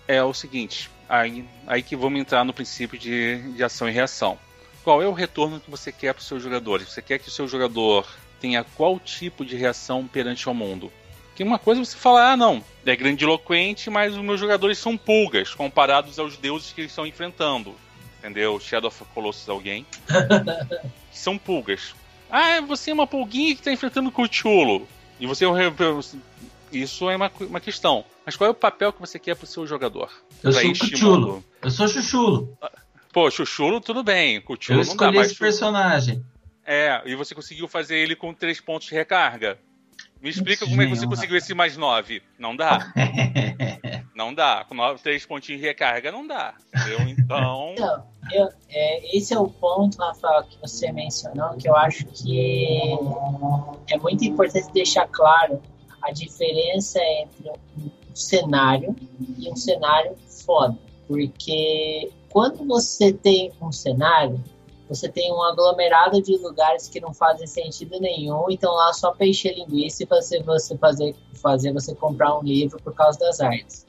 [0.07, 4.37] é o seguinte aí, aí que vamos entrar no princípio de, de ação e reação
[4.87, 7.31] qual é o retorno que você quer para os seus jogadores você quer que o
[7.31, 8.07] seu jogador
[8.39, 10.89] tenha qual tipo de reação perante ao mundo
[11.35, 14.95] que uma coisa é você fala ah não é grandiloquente mas os meus jogadores são
[14.95, 17.75] pulgas comparados aos deuses que eles estão enfrentando
[18.19, 19.85] entendeu Shadow of Colossus alguém
[21.11, 21.93] são pulgas
[22.31, 24.85] ah, você é uma pulguinha que está enfrentando Cthulhu.
[25.17, 25.45] E você
[26.71, 28.03] isso é uma, uma questão.
[28.25, 30.11] Mas qual é o papel que você quer pro seu jogador?
[30.43, 31.43] Eu sou chuchulo.
[31.61, 32.57] Eu sou chuchulo.
[33.17, 34.39] Pô, chuchulo, tudo bem.
[34.41, 35.31] Chuchulo eu não dá mais.
[35.31, 36.23] esse personagem.
[36.63, 39.57] É, e você conseguiu fazer ele com três pontos de recarga.
[40.21, 42.21] Me explica como é que você conseguiu esse mais nove.
[42.37, 42.93] Não dá.
[44.13, 44.63] não dá.
[44.69, 46.53] Com nove, três pontinhos de recarga não dá.
[46.71, 46.99] Entendeu?
[47.09, 47.73] Então.
[47.73, 52.69] então eu, é, esse é o ponto, Rafael, que você mencionou, que eu acho que
[53.89, 55.59] é muito importante deixar claro
[56.03, 58.95] a diferença entre um cenário
[59.39, 60.77] e um cenário foda.
[61.07, 64.39] Porque quando você tem um cenário,
[64.87, 69.25] você tem um aglomerado de lugares que não fazem sentido nenhum, então lá só pra
[69.25, 73.87] encher linguiça e você, você fazer, fazer você comprar um livro por causa das artes.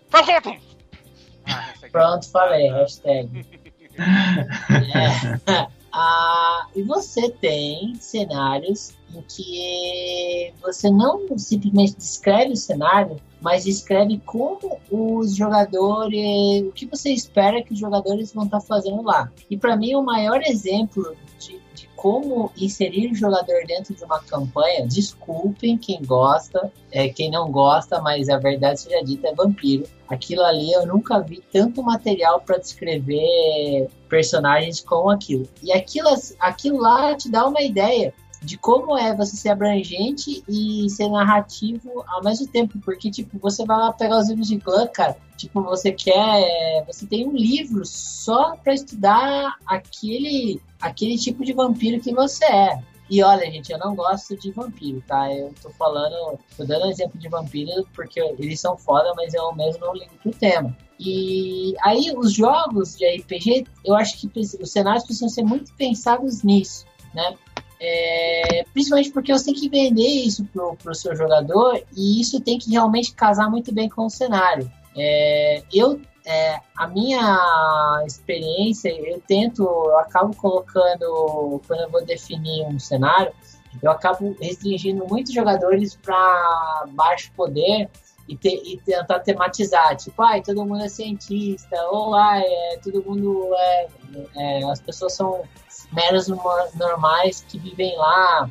[1.44, 3.44] Ah, Pronto, falei, hashtag.
[3.98, 5.68] é.
[5.92, 14.20] ah, e você tem cenários em que você não simplesmente descreve o cenário, mas descreve
[14.24, 19.30] como os jogadores, o que você espera que os jogadores vão estar fazendo lá.
[19.50, 24.20] E para mim o maior exemplo de, de, como inserir o jogador dentro de uma
[24.20, 29.86] campanha, desculpem quem gosta, é, quem não gosta, mas a verdade seja dita é vampiro.
[30.08, 35.46] Aquilo ali eu nunca vi tanto material para descrever personagens como aquilo.
[35.62, 36.08] E aquilo,
[36.40, 42.04] aquilo lá te dá uma ideia de como é você ser abrangente e ser narrativo
[42.06, 45.62] ao mesmo tempo, porque, tipo, você vai lá pegar os livros de clã, cara, tipo,
[45.62, 52.14] você quer, você tem um livro só para estudar aquele, aquele tipo de vampiro que
[52.14, 52.82] você é.
[53.10, 55.32] E olha, gente, eu não gosto de vampiro, tá?
[55.32, 59.86] Eu tô falando, tô dando exemplo de vampiro porque eles são foda, mas eu mesmo
[59.86, 60.76] não ligo pro tema.
[61.00, 66.42] E aí, os jogos de RPG, eu acho que os cenários precisam ser muito pensados
[66.42, 67.34] nisso, né?
[67.80, 72.58] É, principalmente porque você tem que vender isso pro, pro seu jogador e isso tem
[72.58, 74.70] que realmente casar muito bem com o cenário.
[74.96, 82.66] É, eu, é, a minha experiência, eu tento, eu acabo colocando, quando eu vou definir
[82.66, 83.32] um cenário,
[83.80, 87.88] eu acabo restringindo muitos jogadores para baixo poder
[88.26, 93.02] e, te, e, tentar tematizar, tipo, ai, todo mundo é cientista, ou ai, é, todo
[93.04, 93.88] mundo é,
[94.36, 95.42] é as pessoas são
[95.92, 98.50] meros normais que vivem lá,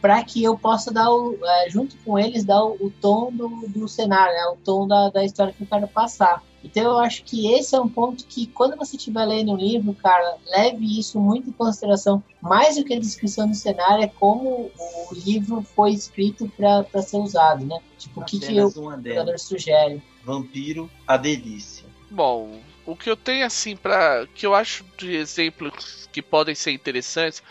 [0.00, 3.48] para que eu possa dar, o, é, junto com eles, dar o, o tom do,
[3.68, 4.46] do cenário, né?
[4.46, 6.42] o tom da, da história que eu quero passar.
[6.62, 9.94] Então eu acho que esse é um ponto que quando você estiver lendo um livro,
[9.94, 12.22] cara, leve isso muito em consideração.
[12.40, 17.18] Mais do que a descrição do cenário, é como o livro foi escrito para ser
[17.18, 17.78] usado, né?
[17.96, 20.02] Tipo, o que, que o jogador sugere.
[20.24, 21.86] Vampiro, a delícia.
[22.10, 26.72] Bom, o que eu tenho assim para que eu acho de exemplos que podem ser
[26.72, 27.42] interessantes,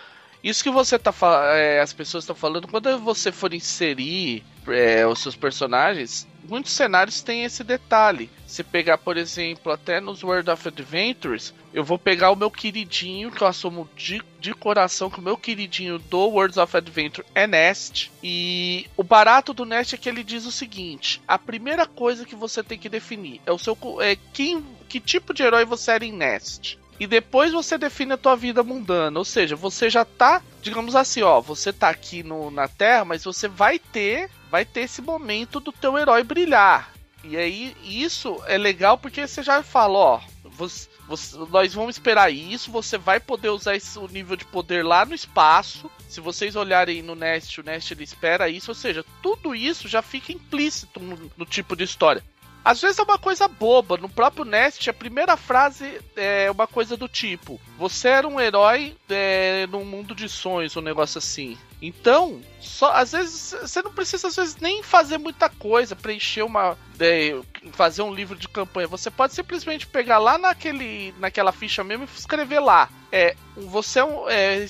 [0.44, 1.14] Isso que você tá
[1.56, 7.22] é, as pessoas estão falando, quando você for inserir é, os seus personagens, muitos cenários
[7.22, 8.30] têm esse detalhe.
[8.46, 13.30] Se pegar, por exemplo, até nos World of Adventures, eu vou pegar o meu queridinho,
[13.32, 17.46] que eu assumo de, de coração que o meu queridinho do World of Adventure é
[17.46, 18.12] Nest.
[18.24, 22.36] E o barato do Nest é que ele diz o seguinte: a primeira coisa que
[22.36, 26.06] você tem que definir é o seu é quem, que tipo de herói você era
[26.06, 29.20] em Nest e depois você define a tua vida mundana.
[29.20, 33.24] Ou seja, você já tá, digamos assim, ó, você tá aqui no, na Terra, mas
[33.24, 36.92] você vai ter, vai ter esse momento do teu herói brilhar.
[37.24, 42.32] E aí isso é legal porque você já fala, ó, você, você, nós vamos esperar
[42.32, 45.92] isso, você vai poder usar esse, o nível de poder lá no espaço.
[46.08, 50.02] Se vocês olharem no Nest, o Nest ele espera isso, ou seja, tudo isso já
[50.02, 52.24] fica implícito no, no tipo de história.
[52.68, 53.96] Às vezes é uma coisa boba.
[53.96, 58.94] No próprio Nest, a primeira frase é uma coisa do tipo: Você era um herói
[59.08, 61.58] é, num mundo de sonhos, um negócio assim.
[61.82, 66.78] Então, só às vezes você não precisa às vezes nem fazer muita coisa, preencher uma,
[67.00, 67.40] é,
[67.74, 68.88] fazer um livro de campanha.
[68.88, 72.90] Você pode simplesmente pegar lá naquele, naquela ficha mesmo e escrever lá.
[73.12, 74.66] É, você é, um, é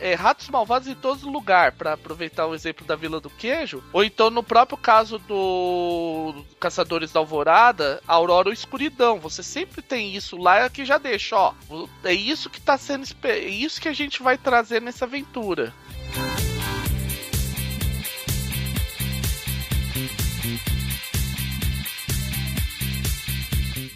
[0.00, 3.82] é, ratos malvados em todo lugar, para aproveitar o exemplo da Vila do Queijo.
[3.92, 9.18] Ou então, no próprio caso do Caçadores da Alvorada, Aurora ou Escuridão.
[9.20, 11.54] Você sempre tem isso lá que já deixa, ó.
[12.02, 13.04] É isso que tá sendo.
[13.22, 15.72] É isso que a gente vai trazer nessa aventura.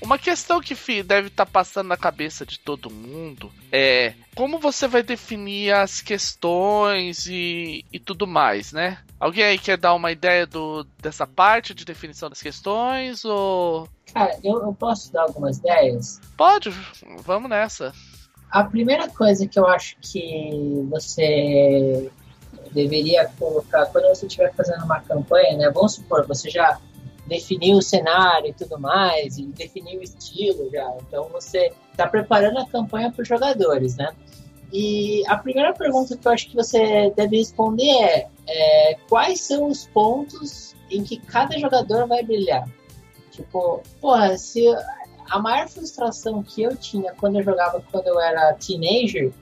[0.09, 4.89] Uma questão que deve estar tá passando na cabeça de todo mundo é como você
[4.89, 9.01] vai definir as questões e, e tudo mais, né?
[9.21, 13.87] Alguém aí quer dar uma ideia do, dessa parte de definição das questões ou.
[14.15, 16.19] Cara, eu, eu posso dar algumas ideias?
[16.39, 16.71] Pode,
[17.23, 17.93] vamos nessa.
[18.51, 22.11] A primeira coisa que eu acho que você
[22.73, 25.71] deveria colocar quando você estiver fazendo uma campanha, né?
[25.71, 26.81] Vamos supor, você já
[27.29, 30.97] definir o cenário e tudo mais, e definir o estilo já.
[31.07, 34.11] Então você está preparando a campanha para os jogadores, né?
[34.73, 39.69] E a primeira pergunta que eu acho que você deve responder é, é quais são
[39.69, 42.69] os pontos em que cada jogador vai brilhar?
[43.31, 44.65] Tipo, porra, se
[45.31, 49.33] a maior frustração que eu tinha quando eu jogava quando eu era teenager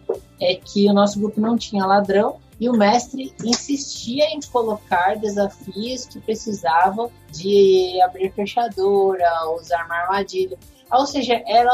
[0.41, 6.07] é que o nosso grupo não tinha ladrão e o mestre insistia em colocar desafios
[6.07, 10.59] que precisavam de abrir fechadura, usar uma armadilha.
[10.91, 11.71] Ou seja, era,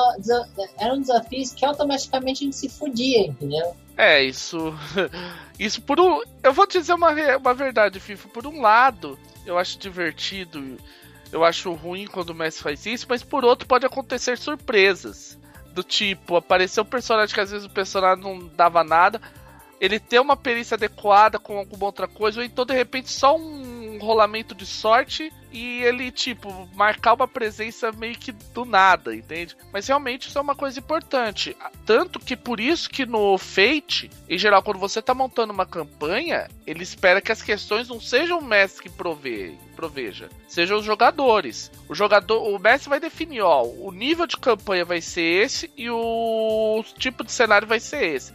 [0.78, 3.76] eram desafios que automaticamente a gente se fudia, entendeu?
[3.96, 4.74] É, isso.
[5.58, 6.22] Isso por um.
[6.42, 8.28] Eu vou te dizer uma, uma verdade, FIFA.
[8.30, 9.16] Por um lado,
[9.46, 10.76] eu acho divertido.
[11.30, 15.38] Eu acho ruim quando o mestre faz isso, mas por outro, pode acontecer surpresas.
[15.72, 19.20] Do tipo, apareceu um personagem que às vezes o personagem não dava nada
[19.82, 23.98] ele ter uma perícia adequada com alguma outra coisa, ou então de repente só um
[23.98, 29.56] rolamento de sorte e ele, tipo, marcar uma presença meio que do nada, entende?
[29.72, 31.56] Mas realmente isso é uma coisa importante.
[31.84, 36.48] Tanto que por isso que no Fate, em geral, quando você tá montando uma campanha,
[36.64, 38.90] ele espera que as questões não sejam o mestre que
[39.76, 41.72] proveja, sejam os jogadores.
[41.88, 45.90] O jogador, o mestre vai definir, ó, o nível de campanha vai ser esse e
[45.90, 48.32] o tipo de cenário vai ser esse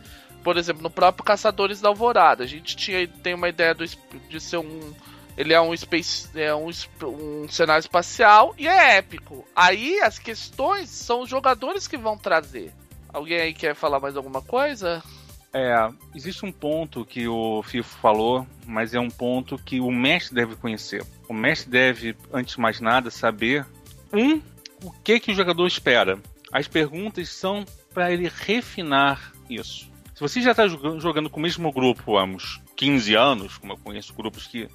[0.47, 3.83] por exemplo, no próprio Caçadores da Alvorada, a gente tinha, tem uma ideia do,
[4.29, 4.93] de ser um.
[5.35, 6.69] Ele é um space, é um,
[7.03, 9.45] um cenário espacial e é épico.
[9.53, 12.73] Aí as questões são os jogadores que vão trazer.
[13.09, 15.03] Alguém aí quer falar mais alguma coisa?
[15.51, 15.75] É,
[16.15, 20.55] existe um ponto que o FIFO falou, mas é um ponto que o mestre deve
[20.55, 21.05] conhecer.
[21.27, 23.65] O mestre deve, antes de mais nada, saber
[24.13, 24.41] um
[24.81, 26.17] o que que o jogador espera.
[26.53, 29.96] As perguntas são para ele refinar isso.
[30.17, 33.77] Se você já está jogando com o mesmo grupo há uns 15 anos, como eu
[33.77, 34.67] conheço grupos que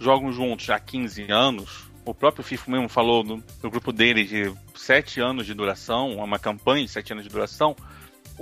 [0.00, 4.50] jogam juntos há 15 anos, o próprio FIFO mesmo falou no, no, grupo dele de
[4.74, 7.76] 7 anos de duração, uma campanha de 7 anos de duração,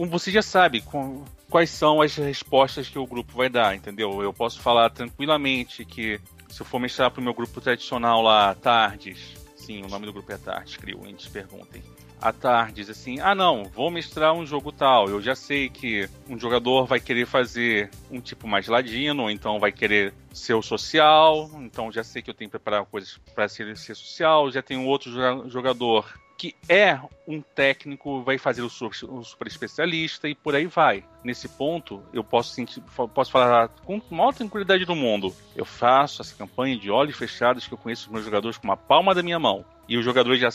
[0.09, 4.23] você já sabe com, quais são as respostas que o grupo vai dar, entendeu?
[4.23, 8.55] Eu posso falar tranquilamente que se eu for mestrar para o meu grupo tradicional lá,
[8.55, 11.83] Tardes, sim, o nome do grupo é Tardes, crio, antes perguntem
[12.21, 15.09] à tarde, diz assim: ah, não, vou mestrar um jogo tal.
[15.09, 19.59] Eu já sei que um jogador vai querer fazer um tipo mais ladino, ou então
[19.59, 23.49] vai querer ser o social, então já sei que eu tenho que preparar coisas para
[23.49, 24.51] ser, ser social.
[24.51, 25.11] Já tem um outro
[25.49, 30.67] jogador que é um técnico, vai fazer o super, o super, especialista e por aí
[30.67, 31.05] vai.
[31.23, 32.83] Nesse ponto, eu posso, sentir,
[33.15, 35.35] posso falar com maior tranquilidade do mundo.
[35.55, 38.77] Eu faço essa campanha de olhos fechados que eu conheço os meus jogadores com uma
[38.77, 39.65] palma da minha mão.
[39.89, 40.49] E os jogadores já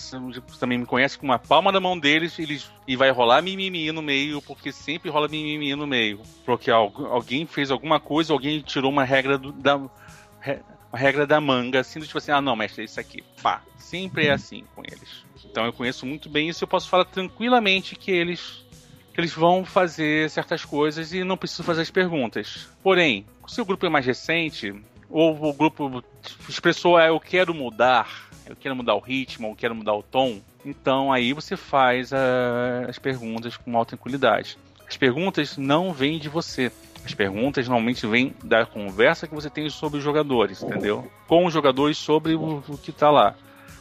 [0.59, 4.01] também me conhecem com uma palma na mão deles, eles e vai rolar mimimi no
[4.01, 6.21] meio, porque sempre rola mimimi no meio.
[6.45, 11.79] Porque alguém fez alguma coisa, alguém tirou uma regra do, da uma regra da manga,
[11.79, 13.23] assim, tipo assim, ah não, mestre, é isso aqui.
[13.41, 15.23] Pá, sempre é assim com eles.
[15.45, 18.67] Então eu conheço muito bem isso, eu posso falar tranquilamente que eles
[19.13, 22.69] que eles vão fazer certas coisas e não preciso fazer as perguntas.
[22.81, 24.73] Porém, se o grupo é mais recente,
[25.09, 26.03] ou o grupo
[26.47, 30.41] expressou, ah, eu quero mudar, eu quero mudar o ritmo, eu quero mudar o tom,
[30.65, 34.57] então aí você faz a, ah, as perguntas com maior tranquilidade.
[34.87, 36.71] As perguntas não vêm de você.
[37.05, 41.09] As perguntas normalmente vêm da conversa que você tem sobre os jogadores, entendeu?
[41.27, 43.35] Com os jogadores sobre o, o que está lá.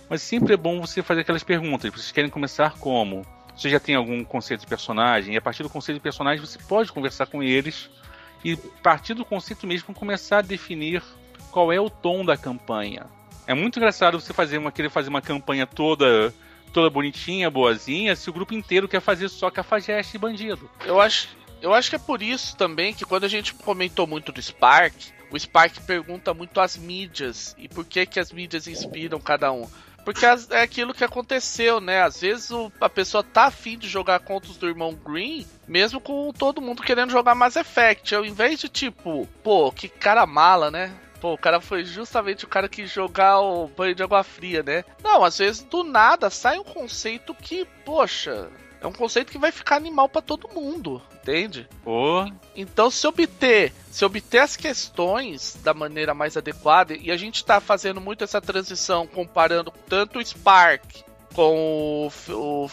[0.08, 1.90] Mas sempre é bom você fazer aquelas perguntas.
[1.90, 3.26] Vocês querem começar como?
[3.56, 5.34] Você já tem algum conceito de personagem?
[5.34, 7.90] E a partir do conceito de personagem você pode conversar com eles
[8.44, 11.02] e a partir do conceito mesmo começar a definir
[11.58, 13.06] qual é o tom da campanha.
[13.44, 16.32] É muito engraçado você fazer uma, querer fazer uma campanha toda
[16.72, 20.70] toda bonitinha, boazinha, se o grupo inteiro quer fazer só cafajeste e bandido.
[20.84, 21.28] Eu acho,
[21.60, 24.94] eu acho que é por isso também que quando a gente comentou muito do Spark,
[25.32, 29.66] o Spark pergunta muito às mídias e por que que as mídias inspiram cada um.
[30.04, 32.02] Porque é aquilo que aconteceu, né?
[32.02, 36.00] Às vezes o, a pessoa tá afim de jogar contra os do irmão Green, mesmo
[36.00, 38.14] com todo mundo querendo jogar Mass Effect.
[38.14, 40.94] Ao invés de tipo, pô, que cara mala, né?
[41.20, 44.84] Pô, o cara foi justamente o cara que jogar o banho de água fria, né?
[45.02, 48.48] Não, às vezes do nada sai um conceito que, poxa,
[48.80, 51.68] é um conceito que vai ficar animal para todo mundo, entende?
[51.84, 52.24] Oh.
[52.54, 57.60] Então, se obter, se obter as questões da maneira mais adequada, e a gente tá
[57.60, 60.84] fazendo muito essa transição comparando tanto o Spark
[61.34, 62.70] com o, o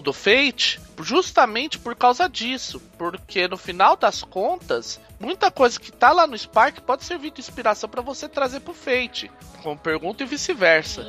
[0.00, 6.10] do Fate, justamente por causa disso, porque no final das contas, muita coisa que tá
[6.10, 9.30] lá no Spark pode servir de inspiração para você trazer pro Fate,
[9.62, 11.06] com pergunta e vice-versa.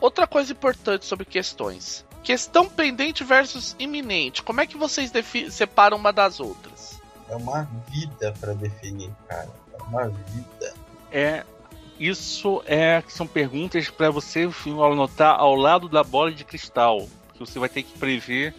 [0.00, 2.04] Outra coisa importante sobre questões.
[2.22, 4.42] Questão pendente versus iminente.
[4.42, 5.12] Como é que vocês
[5.50, 6.98] separam uma das outras?
[7.28, 10.74] É uma vida para definir, cara uma vida.
[11.10, 11.44] É,
[11.98, 17.58] isso é são perguntas para você anotar ao lado da bola de cristal, que você
[17.58, 18.54] vai ter que prever.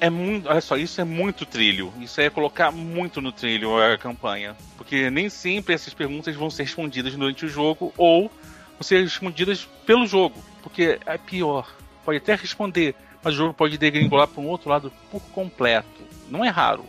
[0.00, 1.92] É muito, olha só, isso é muito trilho.
[2.00, 6.64] Isso é colocar muito no trilho a campanha, porque nem sempre essas perguntas vão ser
[6.64, 8.30] respondidas durante o jogo ou
[8.72, 11.74] vão ser respondidas pelo jogo, porque é pior.
[12.04, 16.02] Pode até responder, mas o jogo pode degringolar para um outro lado por completo.
[16.28, 16.84] Não é raro.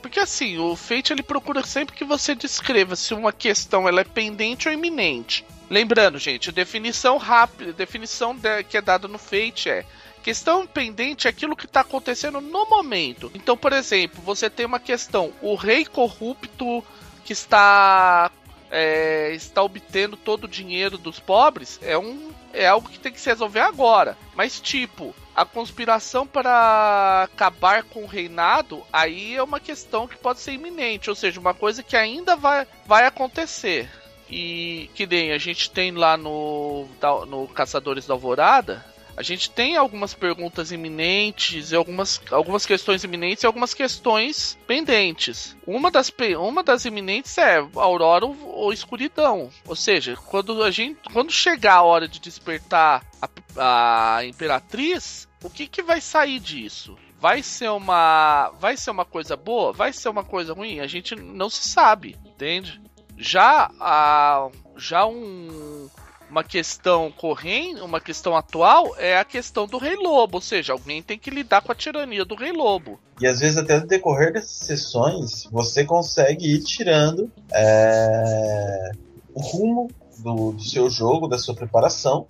[0.00, 4.04] Porque assim, o Fate ele procura sempre que você descreva se uma questão ela é
[4.04, 5.44] pendente ou iminente.
[5.68, 9.84] Lembrando, gente, definição rápida, definição de, que é dada no Fate é
[10.22, 13.30] Questão pendente é aquilo que está acontecendo no momento.
[13.34, 16.84] Então, por exemplo, você tem uma questão: o rei corrupto
[17.24, 18.30] que está
[18.70, 23.20] é, está obtendo todo o dinheiro dos pobres é um é algo que tem que
[23.20, 24.16] se resolver agora.
[24.34, 30.40] Mas tipo, a conspiração para acabar com o reinado, aí é uma questão que pode
[30.40, 33.88] ser iminente, ou seja, uma coisa que ainda vai, vai acontecer.
[34.28, 36.86] E que nem a gente tem lá no,
[37.26, 38.84] no Caçadores da Alvorada,
[39.20, 45.54] a gente tem algumas perguntas iminentes, algumas, algumas questões iminentes e algumas questões pendentes.
[45.66, 49.50] Uma das, uma das iminentes é Aurora ou escuridão.
[49.66, 55.50] Ou seja, quando a gente quando chegar a hora de despertar a, a Imperatriz, o
[55.50, 56.96] que, que vai sair disso?
[57.20, 59.70] Vai ser uma vai ser uma coisa boa?
[59.70, 60.80] Vai ser uma coisa ruim?
[60.80, 62.80] A gente não se sabe, entende?
[63.18, 64.48] Já a
[64.78, 65.90] já um
[66.30, 71.02] uma questão corrente, uma questão atual é a questão do Rei Lobo, ou seja, alguém
[71.02, 73.00] tem que lidar com a tirania do Rei Lobo.
[73.20, 78.92] E às vezes até no decorrer dessas sessões você consegue ir tirando é,
[79.34, 82.26] o rumo do, do seu jogo, da sua preparação,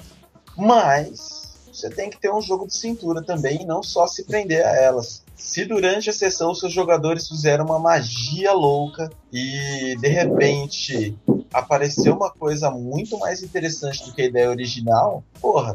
[0.57, 1.40] mas
[1.81, 4.77] você tem que ter um jogo de cintura também e não só se prender a
[4.77, 5.23] elas.
[5.35, 11.17] Se durante a sessão seus jogadores fizeram uma magia louca e de repente
[11.53, 15.75] apareceu uma coisa muito mais interessante do que a ideia original, porra,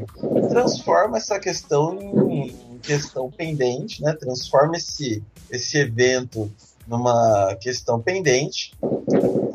[0.49, 1.97] transforma essa questão
[2.29, 4.13] em questão pendente, né?
[4.13, 6.51] Transforma esse, esse evento
[6.87, 8.73] numa questão pendente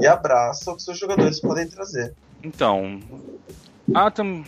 [0.01, 2.13] e abraça o que seus jogadores podem trazer.
[2.43, 3.01] Então,
[3.95, 4.45] ah, tam...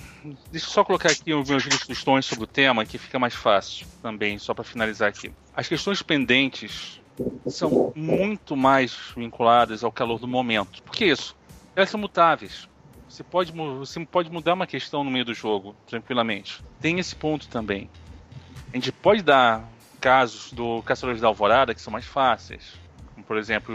[0.50, 3.86] deixa eu só colocar aqui os meus questões sobre o tema, que fica mais fácil
[4.00, 5.32] também, só para finalizar aqui.
[5.54, 7.00] As questões pendentes
[7.46, 10.82] são muito mais vinculadas ao calor do momento.
[10.82, 11.36] Por que isso?
[11.74, 12.68] Elas são mutáveis.
[13.08, 16.62] Você pode, você pode mudar uma questão no meio do jogo, tranquilamente.
[16.80, 17.90] Tem esse ponto também.
[18.72, 19.68] A gente pode dar
[20.00, 22.72] casos do Caçadores da Alvorada que são mais fáceis.
[23.14, 23.74] Como, por exemplo,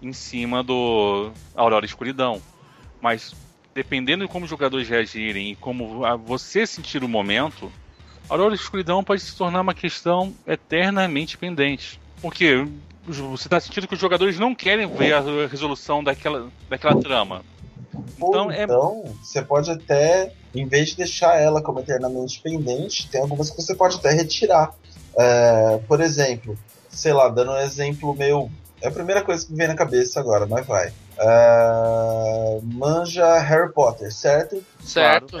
[0.00, 2.40] em cima do Aurora Escuridão.
[3.00, 3.34] Mas
[3.74, 7.70] dependendo de como os jogadores reagirem e como você sentir o momento,
[8.28, 12.00] Aurora Escuridão pode se tornar uma questão eternamente pendente.
[12.22, 12.66] Porque
[13.06, 17.42] você está sentindo que os jogadores não querem ver a resolução daquela, daquela trama.
[18.16, 18.64] Então, é...
[18.64, 23.56] então, você pode até, em vez de deixar ela como eternamente pendente, tem algumas que
[23.56, 24.74] você pode até retirar.
[25.16, 26.58] É, por exemplo,
[26.88, 28.50] sei lá, dando um exemplo meio.
[28.84, 30.88] É a primeira coisa que me vem na cabeça agora, mas vai.
[31.18, 34.62] Uh, manja Harry Potter, certo?
[34.78, 35.38] Certo.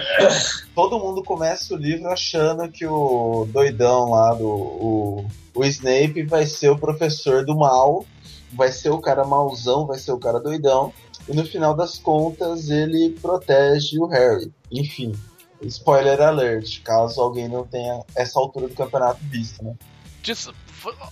[0.74, 6.46] Todo mundo começa o livro achando que o doidão lá do o, o Snape vai
[6.46, 8.06] ser o professor do mal,
[8.50, 10.90] vai ser o cara mauzão, vai ser o cara doidão.
[11.28, 14.50] E no final das contas ele protege o Harry.
[14.72, 15.12] Enfim,
[15.60, 19.74] spoiler alert, caso alguém não tenha essa altura do campeonato visto, né?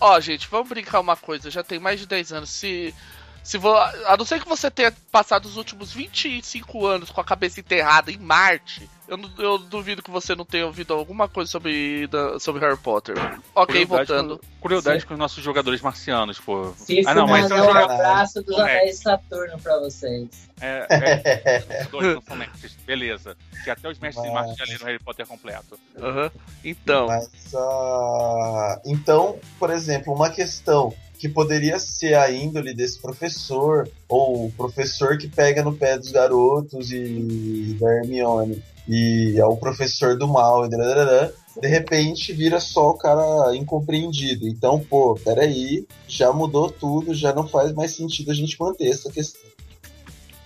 [0.00, 1.50] Ó, gente, vamos brincar uma coisa.
[1.50, 2.50] Já tem mais de 10 anos.
[2.50, 2.94] Se
[3.42, 3.74] se vo...
[3.74, 8.10] A não ser que você tenha passado os últimos 25 anos com a cabeça enterrada
[8.10, 12.60] em Marte, eu, eu duvido que você não tenha ouvido alguma coisa sobre, da, sobre
[12.62, 13.14] Harry Potter.
[13.54, 14.38] Ok, voltando.
[14.38, 15.06] Com, curiosidade Sim.
[15.08, 16.72] com os nossos jogadores marcianos, pô.
[16.76, 20.48] Sim, ah, não, mas um abraço dos Anéis de Saturno pra vocês.
[20.60, 23.36] É, é, dois não são mestres, beleza.
[23.64, 24.44] Que até os mestres mas...
[24.44, 25.78] de Marte já leram Harry Potter completo.
[25.96, 26.30] Uhum.
[26.64, 27.06] Então.
[27.08, 28.80] Mas, uh...
[28.86, 35.16] Então, por exemplo, uma questão que poderia ser a índole desse professor, ou o professor
[35.16, 40.66] que pega no pé dos garotos e da Hermione, e é o professor do mal,
[40.66, 44.48] e de repente vira só o cara incompreendido.
[44.48, 49.08] Então, pô, peraí, já mudou tudo, já não faz mais sentido a gente manter essa
[49.08, 49.48] questão.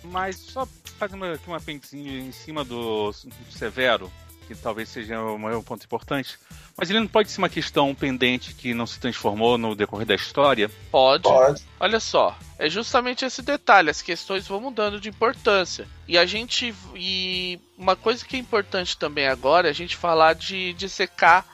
[0.04, 0.68] Mas só
[0.98, 3.14] fazendo aqui uma pentezinho em cima do
[3.50, 4.12] Severo,
[4.46, 6.38] que talvez seja um ponto importante.
[6.76, 10.14] Mas ele não pode ser uma questão pendente que não se transformou no decorrer da
[10.14, 10.70] história?
[10.90, 11.24] Pode.
[11.24, 11.62] pode.
[11.80, 15.88] Olha só, é justamente esse detalhe, as questões vão mudando de importância.
[16.06, 16.74] E a gente.
[16.94, 21.46] E uma coisa que é importante também agora é a gente falar de, de secar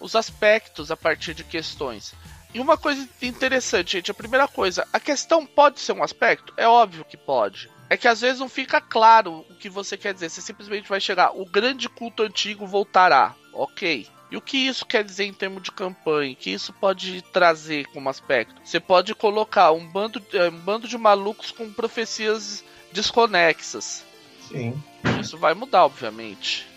[0.00, 2.14] os aspectos a partir de questões.
[2.52, 6.52] E uma coisa interessante, gente, a primeira coisa, a questão pode ser um aspecto?
[6.56, 10.14] É óbvio que pode é que às vezes não fica claro o que você quer
[10.14, 10.30] dizer.
[10.30, 13.34] Você simplesmente vai chegar, o grande culto antigo voltará.
[13.52, 14.06] Ok.
[14.30, 16.32] E o que isso quer dizer em termos de campanha?
[16.32, 18.54] O que isso pode trazer como aspecto?
[18.64, 22.62] Você pode colocar um bando, eh, um bando de malucos com profecias
[22.92, 24.04] desconexas.
[24.48, 24.80] Sim.
[25.20, 26.68] Isso vai mudar, obviamente.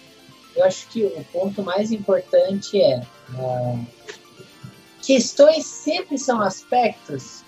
[0.55, 3.05] Eu acho que o ponto mais importante é.
[3.35, 3.85] Uh,
[5.03, 7.43] questões sempre são aspectos?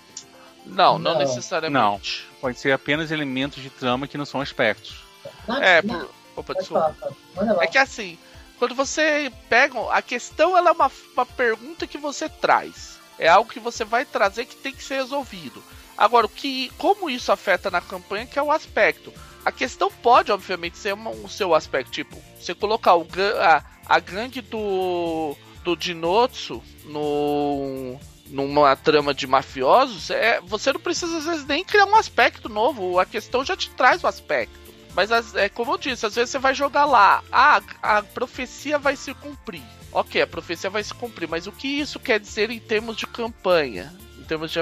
[0.66, 2.26] Não, não, não necessariamente.
[2.32, 5.04] Não pode ser apenas elementos de trama que não são aspectos.
[5.46, 6.10] Não, é, por...
[6.36, 6.96] Opa, desculpa.
[7.34, 8.18] Falar, é que assim,
[8.58, 9.78] quando você pega.
[9.90, 12.98] A questão ela é uma, uma pergunta que você traz.
[13.18, 15.62] É algo que você vai trazer que tem que ser resolvido.
[15.96, 19.12] Agora, o que, como isso afeta na campanha, que é o aspecto.
[19.44, 21.90] A questão pode, obviamente, ser uma, o seu aspecto.
[21.90, 23.06] Tipo, você colocar o,
[23.40, 27.98] a, a gangue do, do Dinotsu no,
[28.28, 32.98] numa trama de mafiosos, é, você não precisa às vezes nem criar um aspecto novo,
[32.98, 34.54] a questão já te traz o aspecto.
[34.94, 38.96] Mas é como eu disse, às vezes você vai jogar lá, ah, a profecia vai
[38.96, 39.62] se cumprir.
[39.92, 43.06] Ok, a profecia vai se cumprir, mas o que isso quer dizer em termos de
[43.06, 43.94] campanha?
[44.18, 44.58] Em termos de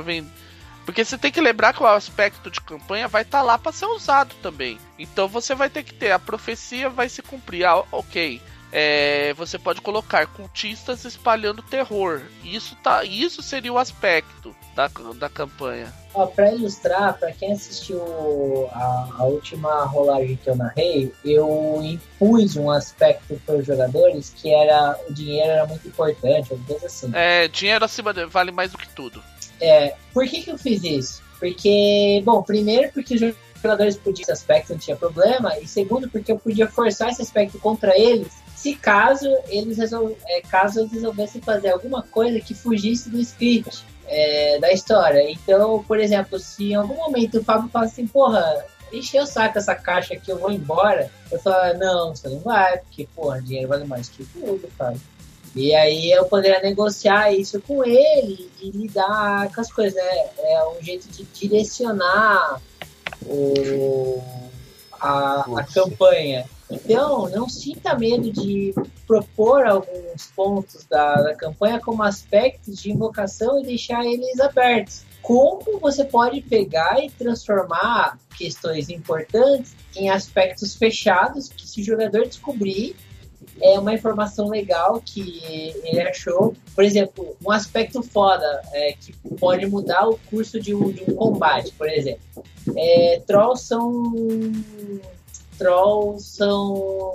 [0.84, 3.72] Porque você tem que lembrar que o aspecto de campanha vai estar tá lá para
[3.72, 4.78] ser usado também.
[4.98, 7.64] Então você vai ter que ter a profecia vai se cumprir.
[7.64, 8.40] Ah, ok
[8.76, 12.22] é, você pode colocar cultistas espalhando terror.
[12.42, 15.92] Isso, tá, isso seria o aspecto da, da campanha.
[16.34, 22.68] Para ilustrar, para quem assistiu a, a, última rolagem que eu narrei, eu impus um
[22.68, 27.12] aspecto para os jogadores que era o dinheiro era muito importante, coisa assim.
[27.14, 29.22] É, dinheiro acima de, vale mais do que tudo.
[29.60, 31.22] É, por que, que eu fiz isso?
[31.38, 36.32] Porque, bom, primeiro porque os jogadores podiam esse aspecto, não tinha problema, e segundo porque
[36.32, 40.16] eu podia forçar esse aspecto contra eles se caso eles, resol...
[40.26, 45.30] é, caso eles resolvessem fazer alguma coisa que fugisse do script é, da história.
[45.30, 49.58] Então, por exemplo, se em algum momento o Fábio fala assim, porra, encheu o saco
[49.58, 51.10] essa caixa aqui, eu vou embora.
[51.30, 54.98] Eu falo, não, você não vai, porque, porra, dinheiro vale mais que tudo, Fábio.
[55.54, 60.26] E aí eu poderia negociar isso com ele e lidar com as coisas, né?
[60.38, 62.62] É um jeito de direcionar
[63.26, 64.22] o,
[64.98, 66.46] a, a campanha.
[66.70, 68.74] Então, não sinta medo de
[69.06, 75.04] propor alguns pontos da, da campanha como aspectos de invocação e deixar eles abertos.
[75.20, 82.26] Como você pode pegar e transformar questões importantes em aspectos fechados que, se o jogador
[82.26, 82.96] descobrir,
[83.60, 86.54] é uma informação legal que ele achou.
[86.74, 91.14] Por exemplo, um aspecto foda é, que pode mudar o curso de um, de um
[91.14, 92.44] combate, por exemplo.
[92.76, 94.02] É, trolls são.
[95.58, 97.14] Trolls são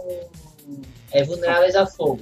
[1.11, 2.21] é, vulneráveis a fogo.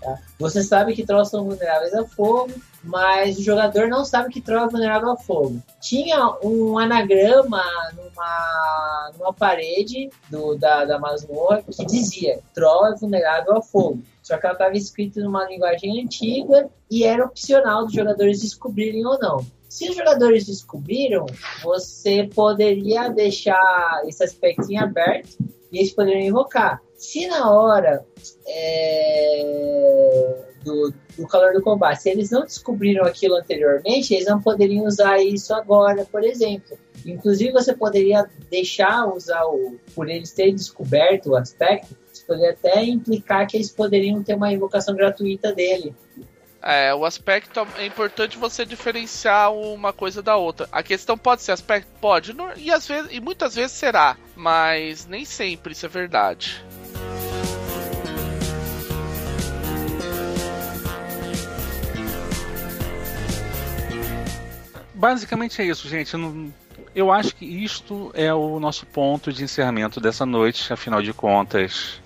[0.00, 0.18] Tá?
[0.38, 2.52] Você sabe que trolls são vulneráveis a fogo,
[2.82, 5.62] mas o jogador não sabe que troll é vulnerável a fogo.
[5.80, 7.62] Tinha um anagrama
[7.94, 14.02] numa, numa parede do, da, da masmorra que dizia troll é vulnerável a fogo.
[14.22, 19.18] Só que ela estava escrita numa linguagem antiga e era opcional dos jogadores descobrirem ou
[19.18, 19.44] não.
[19.68, 21.24] Se os jogadores descobriram,
[21.62, 25.38] você poderia deixar esse aspecto em aberto
[25.72, 26.82] e eles poderiam invocar.
[26.94, 28.04] Se na hora
[28.46, 30.02] é,
[30.62, 35.20] do, do calor do combate, se eles não descobriram aquilo anteriormente, eles não poderiam usar
[35.20, 36.78] isso agora, por exemplo.
[37.04, 39.76] Inclusive, você poderia deixar usar o.
[39.94, 44.52] Por eles terem descoberto o aspecto, você poderia até implicar que eles poderiam ter uma
[44.52, 45.94] invocação gratuita dele.
[46.62, 50.68] É, o aspecto é importante você diferenciar uma coisa da outra.
[50.70, 51.88] A questão pode ser aspecto?
[52.00, 56.64] Pode, e, às vezes, e muitas vezes será, mas nem sempre isso é verdade.
[64.94, 66.14] Basicamente é isso, gente.
[66.14, 66.52] Eu,
[66.94, 72.01] eu acho que isto é o nosso ponto de encerramento dessa noite, afinal de contas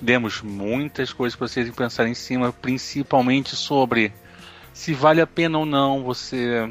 [0.00, 4.12] demos muitas coisas para vocês pensar em cima, principalmente sobre
[4.72, 6.70] se vale a pena ou não você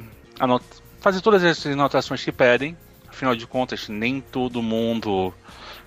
[0.99, 2.78] fazer todas essas anotações que pedem.
[3.07, 5.34] Afinal de contas, nem todo mundo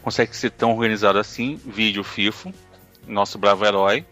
[0.02, 1.60] consegue ser tão organizado assim.
[1.64, 2.52] Vídeo FIFO,
[3.06, 4.04] nosso bravo herói.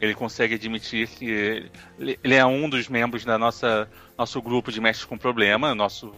[0.00, 5.04] Ele consegue admitir que ele é um dos membros da nossa nosso grupo de mestres
[5.04, 6.12] com problema, nosso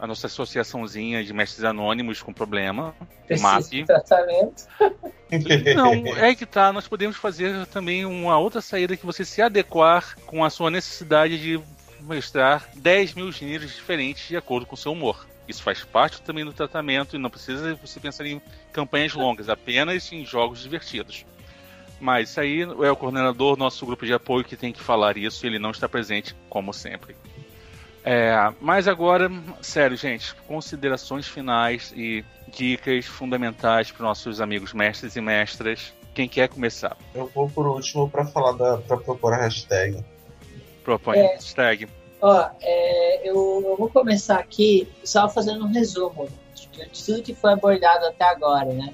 [0.00, 2.94] a nossa associaçãozinha de mestres anônimos com problema.
[3.38, 3.84] MAP.
[3.84, 4.66] tratamento.
[5.76, 6.72] Não, é que tá.
[6.72, 11.38] Nós podemos fazer também uma outra saída que você se adequar com a sua necessidade
[11.38, 11.60] de
[12.00, 15.28] mestrar 10 mil gêneros diferentes de acordo com o seu humor.
[15.46, 18.40] Isso faz parte também do tratamento e não precisa você pensar em
[18.72, 21.26] campanhas longas, apenas em jogos divertidos.
[22.00, 25.18] Mas isso aí é o coordenador do nosso grupo de apoio que tem que falar
[25.18, 27.14] isso e ele não está presente, como sempre.
[28.04, 29.30] É, mas agora,
[29.60, 35.92] sério, gente, considerações finais e dicas fundamentais para nossos amigos mestres e mestras.
[36.14, 36.96] Quem quer começar?
[37.14, 40.02] Eu vou por último para falar da para propor a hashtag.
[40.82, 41.88] Propõe é, hashtag.
[42.20, 47.34] Ó, é, eu, eu, vou começar aqui só fazendo um resumo de, de tudo que
[47.34, 48.92] foi abordado até agora, né?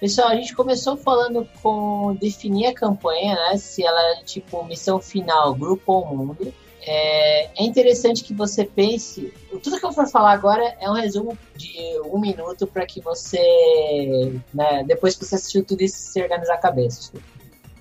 [0.00, 3.58] Pessoal, a gente começou falando com definir a campanha, né?
[3.58, 6.52] Se ela é tipo missão final, grupo ou mundo.
[6.82, 9.32] É, é, interessante que você pense.
[9.62, 14.40] Tudo que eu for falar agora é um resumo de um minuto para que você,
[14.52, 17.12] né, depois que você assistiu tudo isso, se organizar a cabeça.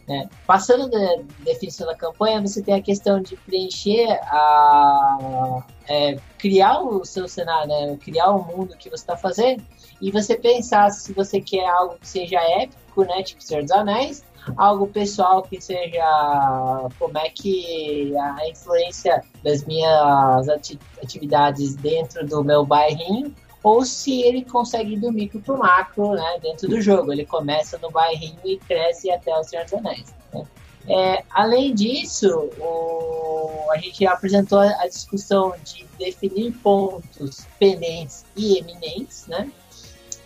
[0.10, 0.28] Né?
[0.46, 5.64] Passando da definição da campanha, você tem a questão de preencher a.
[5.88, 7.98] É, criar o seu cenário, né?
[8.02, 9.64] criar o mundo que você está fazendo,
[10.02, 13.22] e você pensar se você quer algo que seja épico, né?
[13.24, 14.24] tipo Senhor dos Anéis,
[14.58, 20.48] algo pessoal que seja como é que a influência das minhas
[21.02, 26.40] atividades dentro do meu bairrinho ou se ele consegue ir do micro pro macro né,
[26.42, 27.12] dentro do jogo.
[27.12, 30.14] Ele começa no bairrinho e cresce até o Senhor dos Anéis.
[30.34, 30.46] Né?
[30.88, 39.28] É, além disso, o, a gente apresentou a discussão de definir pontos pendentes e eminentes,
[39.28, 39.52] né?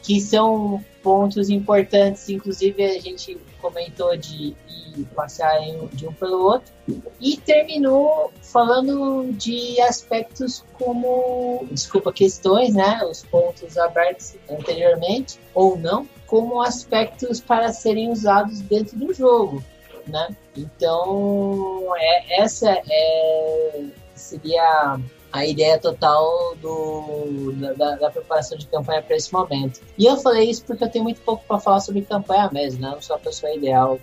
[0.03, 5.59] Que são pontos importantes, inclusive a gente comentou de ir passear
[5.93, 6.71] de um pelo outro,
[7.19, 16.07] e terminou falando de aspectos como, desculpa, questões, né, os pontos abertos anteriormente, ou não,
[16.27, 19.63] como aspectos para serem usados dentro do jogo,
[20.05, 20.35] né?
[20.55, 23.83] Então, é, essa é,
[24.13, 24.99] seria
[25.33, 29.81] a ideia total do, da, da preparação de campanha para esse momento.
[29.97, 32.89] E eu falei isso porque eu tenho muito pouco para falar sobre campanha mesmo, né?
[32.89, 33.99] Eu não sou a pessoa ideal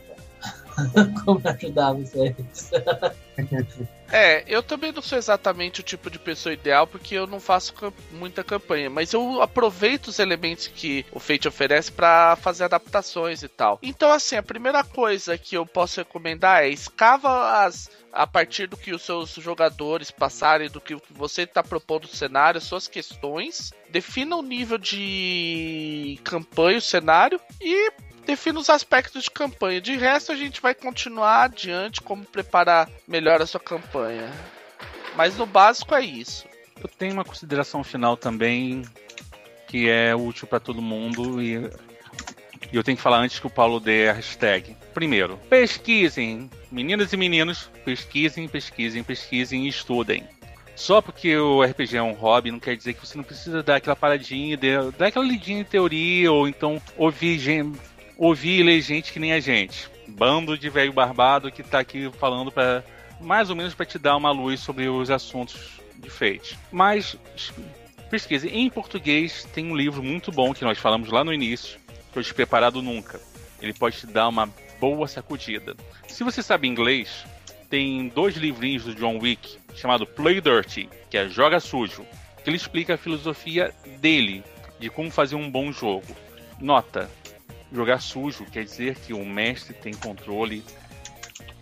[1.24, 2.34] como ajudar vocês.
[4.12, 7.72] É, eu também não sou exatamente o tipo de pessoa ideal porque eu não faço
[8.10, 13.48] muita campanha, mas eu aproveito os elementos que o Fate oferece para fazer adaptações e
[13.48, 13.78] tal.
[13.80, 18.76] Então, assim, a primeira coisa que eu posso recomendar é escava as a partir do
[18.76, 24.34] que os seus jogadores passarem, do que você está propondo no cenário, suas questões, defina
[24.34, 27.92] o nível de campanha, o cenário e
[28.30, 29.80] defina os aspectos de campanha.
[29.80, 34.30] De resto, a gente vai continuar adiante como preparar melhor a sua campanha.
[35.16, 36.46] Mas no básico é isso.
[36.80, 38.84] Eu tenho uma consideração final também
[39.66, 41.70] que é útil para todo mundo e
[42.72, 46.48] eu tenho que falar antes que o Paulo dê a hashtag Primeiro, pesquisem.
[46.70, 50.24] Meninas e meninos, pesquisem, pesquisem, pesquisem e estudem.
[50.76, 53.76] Só porque o RPG é um hobby não quer dizer que você não precisa dar
[53.76, 54.56] aquela paradinha,
[54.96, 57.38] dar aquela lidinha em teoria, ou então ouvir,
[58.20, 59.88] ouvir e ler gente que nem a gente.
[60.06, 62.84] Bando de velho barbado que tá aqui falando para
[63.18, 66.58] mais ou menos para te dar uma luz sobre os assuntos de Fate.
[66.70, 67.16] Mas
[68.10, 68.48] pesquise.
[68.48, 71.78] Em português tem um livro muito bom que nós falamos lá no início,
[72.12, 73.18] que o Despreparado Nunca.
[73.62, 75.74] Ele pode te dar uma boa sacudida.
[76.06, 77.24] Se você sabe inglês,
[77.70, 82.04] tem dois livrinhos do John Wick chamado Play Dirty, que é Joga Sujo,
[82.42, 84.42] que ele explica a filosofia dele
[84.78, 86.16] de como fazer um bom jogo.
[86.58, 87.08] Nota:
[87.72, 90.64] jogar sujo quer dizer que o mestre tem controle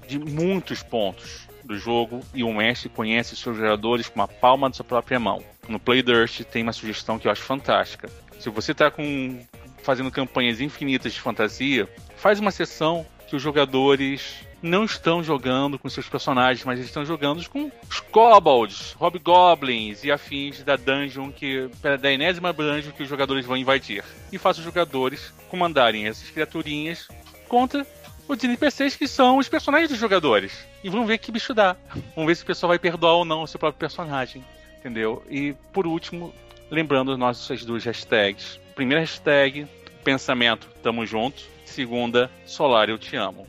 [0.07, 4.75] de muitos pontos do jogo e o mestre conhece seus jogadores com a palma da
[4.75, 5.45] sua própria mão.
[5.69, 8.09] No Play Dirt tem uma sugestão que eu acho fantástica.
[8.41, 9.39] Se você está com
[9.83, 15.89] fazendo campanhas infinitas de fantasia, faz uma sessão que os jogadores não estão jogando com
[15.89, 21.71] seus personagens, mas eles estão jogando com os kobolds, hobgoblins e afins da dungeon que
[22.01, 24.05] da enésima dungeon que os jogadores vão invadir.
[24.33, 27.09] E faça os jogadores comandarem essas criaturinhas
[27.49, 27.87] contra
[28.27, 30.67] os NPCs que são os personagens dos jogadores.
[30.85, 31.77] E vamos ver que bicho dá.
[32.15, 34.45] Vamos ver se o pessoal vai perdoar ou não o seu próprio personagem.
[34.79, 35.23] Entendeu?
[35.31, 36.33] E por último,
[36.71, 38.61] lembrando nossas duas hashtags.
[38.75, 39.67] Primeira hashtag,
[40.05, 41.43] pensamento, tamo junto.
[41.65, 43.47] Segunda, Solar, eu te amo.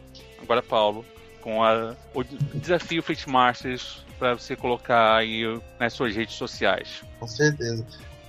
[0.49, 1.05] Agora, Paulo,
[1.41, 5.43] com a, o desafio Fleet Masters para você colocar aí
[5.79, 7.03] nas suas redes sociais.
[7.19, 7.85] Com certeza.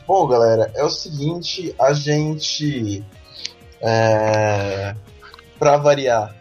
[0.07, 3.03] Bom, galera, é o seguinte, a gente.
[3.81, 4.95] É,
[5.59, 6.37] para variar,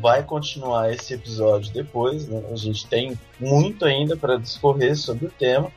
[0.00, 2.40] vai continuar esse episódio depois, né?
[2.52, 5.68] A gente tem muito ainda para discorrer sobre o tema,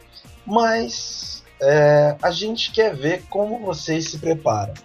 [0.45, 4.75] mas é, a gente quer ver como vocês se preparam.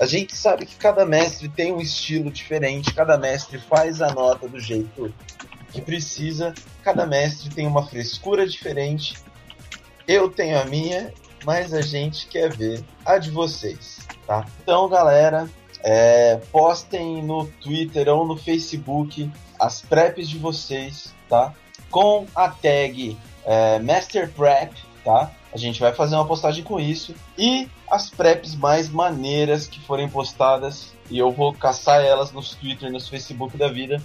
[0.00, 4.48] A gente sabe que cada mestre tem um estilo diferente, cada mestre faz a nota
[4.48, 5.12] do jeito
[5.72, 9.14] que precisa, cada mestre tem uma frescura diferente.
[10.06, 11.12] Eu tenho a minha,
[11.44, 14.46] mas a gente quer ver a de vocês, tá?
[14.62, 15.48] Então, galera,
[15.82, 21.52] é, postem no Twitter ou no Facebook as preps de vocês, tá?
[21.90, 24.72] Com a tag é, Master Prep,
[25.08, 25.30] tá?
[25.54, 27.14] A gente vai fazer uma postagem com isso.
[27.38, 32.92] E as preps mais maneiras que forem postadas, e eu vou caçar elas nos Twitter,
[32.92, 34.02] nos Facebook da vida,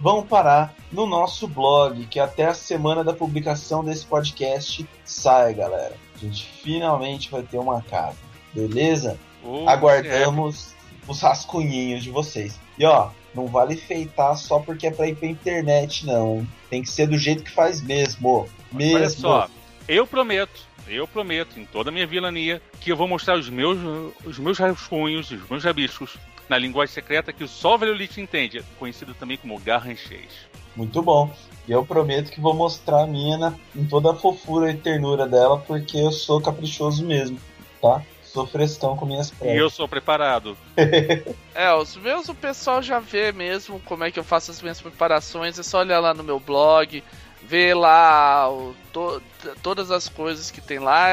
[0.00, 5.94] vão parar no nosso blog, que até a semana da publicação desse podcast sai, galera.
[6.16, 8.18] A gente finalmente vai ter uma casa,
[8.52, 9.16] beleza?
[9.44, 11.10] Oh, Aguardamos é.
[11.10, 12.58] os rascunhinhos de vocês.
[12.76, 16.44] E ó, não vale feitar só porque é pra ir pra internet, não.
[16.68, 18.48] Tem que ser do jeito que faz mesmo.
[18.72, 18.96] Mesmo.
[18.96, 19.48] Olha só,
[19.88, 23.78] eu prometo eu prometo, em toda a minha vilania, que eu vou mostrar os meus,
[24.24, 26.16] os meus rascunhos, os meus rabiscos,
[26.48, 30.30] na linguagem secreta que só o Velholite entende, conhecido também como Garranchês.
[30.74, 31.32] Muito bom.
[31.68, 35.26] E eu prometo que vou mostrar a minha na, em toda a fofura e ternura
[35.26, 37.38] dela, porque eu sou caprichoso mesmo,
[37.80, 38.02] tá?
[38.24, 39.56] Sou frescão com minhas pernas.
[39.56, 40.56] E eu sou preparado.
[41.54, 44.80] é, os meus o pessoal já vê mesmo como é que eu faço as minhas
[44.80, 45.58] preparações.
[45.58, 47.04] É só olhar lá no meu blog,
[47.46, 49.22] ver lá o, to,
[49.62, 51.06] todas as coisas que tem lá,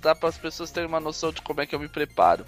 [0.00, 2.44] dá para as pessoas terem uma noção de como é que eu me preparo.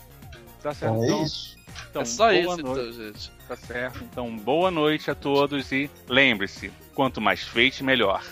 [0.62, 1.02] Tá certo.
[1.02, 1.56] É então, isso.
[1.90, 2.90] Então, é só isso, então, noite.
[2.90, 3.32] então, gente.
[3.48, 4.04] Tá certo.
[4.04, 8.24] Então, boa noite a todos e lembre-se, quanto mais feito, melhor.